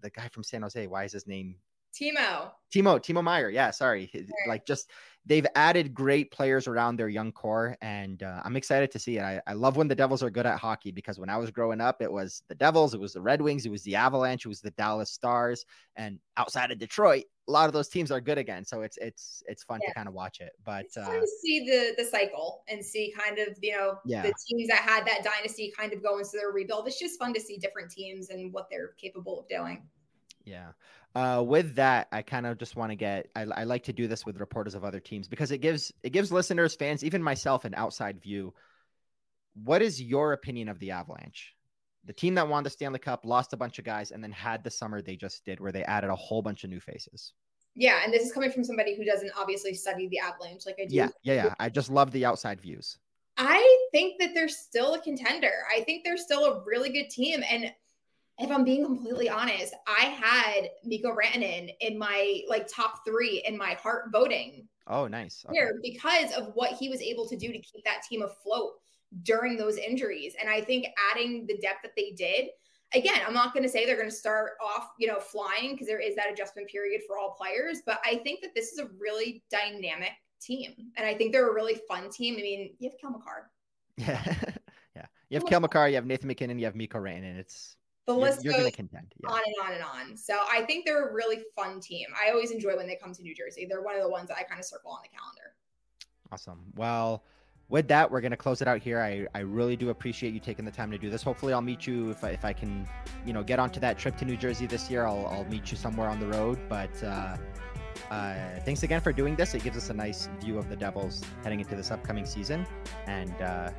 the 0.00 0.10
guy 0.10 0.28
from 0.28 0.44
San 0.44 0.62
Jose. 0.62 0.86
Why 0.86 1.04
is 1.04 1.12
his 1.12 1.26
name 1.26 1.56
Timo. 1.94 2.52
Timo, 2.72 3.00
Timo 3.00 3.22
Meier. 3.22 3.50
Yeah, 3.50 3.70
sorry. 3.70 4.10
Like 4.46 4.64
just 4.66 4.90
they've 5.26 5.46
added 5.54 5.92
great 5.92 6.30
players 6.30 6.66
around 6.66 6.96
their 6.96 7.08
young 7.08 7.32
core, 7.32 7.76
and 7.82 8.22
uh, 8.22 8.40
I'm 8.44 8.56
excited 8.56 8.90
to 8.92 8.98
see 8.98 9.18
it. 9.18 9.22
I, 9.22 9.40
I 9.46 9.52
love 9.52 9.76
when 9.76 9.88
the 9.88 9.94
Devils 9.94 10.22
are 10.22 10.30
good 10.30 10.46
at 10.46 10.58
hockey 10.58 10.92
because 10.92 11.18
when 11.18 11.28
I 11.28 11.36
was 11.36 11.50
growing 11.50 11.80
up, 11.80 12.00
it 12.00 12.10
was 12.10 12.42
the 12.48 12.54
Devils, 12.54 12.94
it 12.94 13.00
was 13.00 13.12
the 13.12 13.20
Red 13.20 13.42
Wings, 13.42 13.66
it 13.66 13.70
was 13.70 13.82
the 13.82 13.96
Avalanche, 13.96 14.46
it 14.46 14.48
was 14.48 14.60
the 14.60 14.70
Dallas 14.72 15.10
Stars, 15.10 15.66
and 15.96 16.18
outside 16.36 16.70
of 16.70 16.78
Detroit, 16.78 17.24
a 17.48 17.50
lot 17.50 17.66
of 17.66 17.72
those 17.72 17.88
teams 17.88 18.10
are 18.10 18.20
good 18.20 18.38
again. 18.38 18.64
So 18.64 18.82
it's 18.82 18.96
it's 18.98 19.42
it's 19.46 19.64
fun 19.64 19.80
yeah. 19.82 19.88
to 19.88 19.94
kind 19.94 20.08
of 20.08 20.14
watch 20.14 20.40
it. 20.40 20.52
But 20.64 20.86
it's 20.86 20.96
uh, 20.96 21.06
to 21.10 21.26
see 21.42 21.66
the 21.66 22.02
the 22.02 22.08
cycle 22.08 22.62
and 22.68 22.84
see 22.84 23.12
kind 23.18 23.38
of 23.38 23.58
you 23.60 23.76
know 23.76 23.98
yeah. 24.04 24.22
the 24.22 24.32
teams 24.48 24.68
that 24.68 24.78
had 24.78 25.04
that 25.06 25.24
dynasty 25.24 25.72
kind 25.76 25.92
of 25.92 26.02
go 26.02 26.18
into 26.18 26.30
their 26.34 26.50
rebuild. 26.50 26.86
It's 26.86 26.98
just 26.98 27.18
fun 27.18 27.34
to 27.34 27.40
see 27.40 27.56
different 27.56 27.90
teams 27.90 28.30
and 28.30 28.52
what 28.52 28.68
they're 28.70 28.92
capable 29.00 29.40
of 29.40 29.48
doing. 29.48 29.82
Yeah. 30.44 30.72
Uh, 31.14 31.42
with 31.44 31.74
that, 31.74 32.08
I 32.12 32.22
kind 32.22 32.46
of 32.46 32.58
just 32.58 32.76
want 32.76 32.92
to 32.92 32.96
get. 32.96 33.30
I, 33.34 33.42
I, 33.42 33.64
like 33.64 33.84
to 33.84 33.92
do 33.92 34.06
this 34.06 34.24
with 34.24 34.38
reporters 34.38 34.74
of 34.74 34.84
other 34.84 35.00
teams 35.00 35.26
because 35.26 35.50
it 35.50 35.58
gives 35.58 35.92
it 36.02 36.10
gives 36.10 36.30
listeners, 36.30 36.76
fans, 36.76 37.04
even 37.04 37.22
myself, 37.22 37.64
an 37.64 37.74
outside 37.74 38.22
view. 38.22 38.54
What 39.54 39.82
is 39.82 40.00
your 40.00 40.32
opinion 40.32 40.68
of 40.68 40.78
the 40.78 40.92
Avalanche? 40.92 41.54
The 42.04 42.12
team 42.12 42.36
that 42.36 42.48
won 42.48 42.62
the 42.62 42.70
Stanley 42.70 43.00
Cup 43.00 43.24
lost 43.24 43.52
a 43.52 43.56
bunch 43.56 43.78
of 43.78 43.84
guys 43.84 44.12
and 44.12 44.22
then 44.22 44.30
had 44.30 44.62
the 44.62 44.70
summer 44.70 45.02
they 45.02 45.16
just 45.16 45.44
did, 45.44 45.58
where 45.60 45.72
they 45.72 45.82
added 45.82 46.10
a 46.10 46.16
whole 46.16 46.42
bunch 46.42 46.62
of 46.62 46.70
new 46.70 46.80
faces. 46.80 47.32
Yeah, 47.74 48.00
and 48.04 48.12
this 48.12 48.24
is 48.24 48.32
coming 48.32 48.50
from 48.50 48.64
somebody 48.64 48.96
who 48.96 49.04
doesn't 49.04 49.32
obviously 49.36 49.74
study 49.74 50.08
the 50.08 50.20
Avalanche 50.20 50.64
like 50.64 50.78
I 50.80 50.86
do. 50.86 50.94
Yeah, 50.94 51.08
yeah, 51.22 51.34
yeah. 51.34 51.54
I 51.58 51.68
just 51.68 51.90
love 51.90 52.10
the 52.12 52.24
outside 52.24 52.60
views. 52.60 52.98
I 53.36 53.88
think 53.92 54.20
that 54.20 54.30
they're 54.34 54.48
still 54.48 54.94
a 54.94 55.00
contender. 55.00 55.52
I 55.74 55.82
think 55.82 56.04
they're 56.04 56.16
still 56.16 56.44
a 56.44 56.62
really 56.64 56.90
good 56.90 57.10
team, 57.10 57.42
and 57.48 57.72
if 58.40 58.50
I'm 58.50 58.64
being 58.64 58.84
completely 58.84 59.28
honest, 59.28 59.74
I 59.86 60.04
had 60.04 60.70
Mikko 60.84 61.14
Rantanen 61.14 61.74
in 61.80 61.98
my 61.98 62.40
like 62.48 62.66
top 62.66 63.04
three 63.06 63.42
in 63.46 63.56
my 63.56 63.74
Hart 63.74 64.10
voting. 64.10 64.66
Oh, 64.86 65.06
nice. 65.06 65.44
Okay. 65.46 65.58
Here 65.58 65.78
because 65.82 66.32
of 66.32 66.50
what 66.54 66.72
he 66.72 66.88
was 66.88 67.00
able 67.00 67.28
to 67.28 67.36
do 67.36 67.48
to 67.48 67.58
keep 67.58 67.84
that 67.84 68.02
team 68.08 68.22
afloat 68.22 68.72
during 69.22 69.56
those 69.56 69.76
injuries. 69.76 70.34
And 70.40 70.48
I 70.48 70.60
think 70.60 70.86
adding 71.12 71.46
the 71.46 71.58
depth 71.58 71.82
that 71.82 71.92
they 71.96 72.12
did, 72.12 72.48
again, 72.94 73.20
I'm 73.26 73.34
not 73.34 73.52
going 73.52 73.62
to 73.62 73.68
say 73.68 73.84
they're 73.84 73.96
going 73.96 74.08
to 74.08 74.14
start 74.14 74.52
off, 74.64 74.90
you 74.98 75.06
know, 75.06 75.20
flying 75.20 75.72
because 75.72 75.86
there 75.86 76.00
is 76.00 76.16
that 76.16 76.32
adjustment 76.32 76.68
period 76.68 77.02
for 77.06 77.18
all 77.18 77.36
players, 77.38 77.82
but 77.84 78.00
I 78.04 78.16
think 78.16 78.40
that 78.42 78.54
this 78.54 78.72
is 78.72 78.78
a 78.78 78.88
really 78.98 79.42
dynamic 79.50 80.12
team. 80.40 80.72
And 80.96 81.06
I 81.06 81.14
think 81.14 81.32
they're 81.32 81.50
a 81.50 81.54
really 81.54 81.78
fun 81.88 82.10
team. 82.10 82.34
I 82.38 82.42
mean, 82.42 82.74
you 82.78 82.90
have 82.90 82.98
Cale 83.00 83.10
Makar. 83.10 83.50
Yeah. 83.96 84.22
yeah. 84.96 85.06
You 85.28 85.38
have 85.38 85.46
Cale 85.46 85.60
Makar, 85.60 85.88
you 85.88 85.96
have 85.96 86.06
Nathan 86.06 86.28
MacKinnon, 86.28 86.58
you 86.58 86.64
have 86.64 86.74
Mikko 86.74 86.98
Rantanen. 86.98 87.36
It's 87.36 87.76
the 88.14 88.20
you're, 88.20 88.28
list 88.28 88.44
you're 88.44 88.54
goes 88.54 88.70
contend, 88.72 89.12
yeah. 89.22 89.30
on 89.30 89.40
and 89.44 89.54
on 89.66 89.72
and 89.74 89.82
on. 89.82 90.16
So 90.16 90.34
I 90.50 90.62
think 90.62 90.84
they're 90.86 91.08
a 91.08 91.12
really 91.12 91.40
fun 91.56 91.80
team. 91.80 92.06
I 92.20 92.30
always 92.30 92.50
enjoy 92.50 92.76
when 92.76 92.86
they 92.86 92.96
come 92.96 93.12
to 93.12 93.22
New 93.22 93.34
Jersey. 93.34 93.66
They're 93.68 93.82
one 93.82 93.96
of 93.96 94.02
the 94.02 94.08
ones 94.08 94.28
that 94.28 94.36
I 94.38 94.42
kind 94.42 94.58
of 94.58 94.64
circle 94.64 94.90
on 94.92 95.00
the 95.02 95.08
calendar. 95.08 95.54
Awesome. 96.32 96.60
Well, 96.76 97.24
with 97.68 97.86
that, 97.88 98.10
we're 98.10 98.20
going 98.20 98.32
to 98.32 98.36
close 98.36 98.60
it 98.60 98.68
out 98.68 98.82
here. 98.82 99.00
I, 99.00 99.26
I 99.34 99.40
really 99.40 99.76
do 99.76 99.90
appreciate 99.90 100.34
you 100.34 100.40
taking 100.40 100.64
the 100.64 100.70
time 100.72 100.90
to 100.90 100.98
do 100.98 101.08
this. 101.08 101.22
Hopefully, 101.22 101.52
I'll 101.52 101.62
meet 101.62 101.86
you 101.86 102.10
if 102.10 102.24
I, 102.24 102.30
if 102.30 102.44
I 102.44 102.52
can, 102.52 102.88
you 103.24 103.32
know, 103.32 103.44
get 103.44 103.60
onto 103.60 103.78
that 103.80 103.96
trip 103.96 104.16
to 104.18 104.24
New 104.24 104.36
Jersey 104.36 104.66
this 104.66 104.90
year. 104.90 105.06
I'll, 105.06 105.26
I'll 105.26 105.44
meet 105.44 105.70
you 105.70 105.76
somewhere 105.76 106.08
on 106.08 106.18
the 106.18 106.26
road. 106.26 106.58
But 106.68 107.02
uh, 107.02 107.36
uh, 108.10 108.34
thanks 108.64 108.82
again 108.82 109.00
for 109.00 109.12
doing 109.12 109.36
this. 109.36 109.54
It 109.54 109.62
gives 109.62 109.76
us 109.76 109.88
a 109.88 109.94
nice 109.94 110.28
view 110.40 110.58
of 110.58 110.68
the 110.68 110.76
Devils 110.76 111.22
heading 111.44 111.60
into 111.60 111.76
this 111.76 111.92
upcoming 111.92 112.26
season. 112.26 112.66
And 113.06 113.40
uh, 113.40 113.70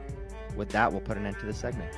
with 0.55 0.69
that, 0.69 0.89
we'll 0.89 1.01
put 1.01 1.17
an 1.17 1.25
end 1.25 1.37
to 1.39 1.45
the 1.45 1.53
segment. 1.53 1.93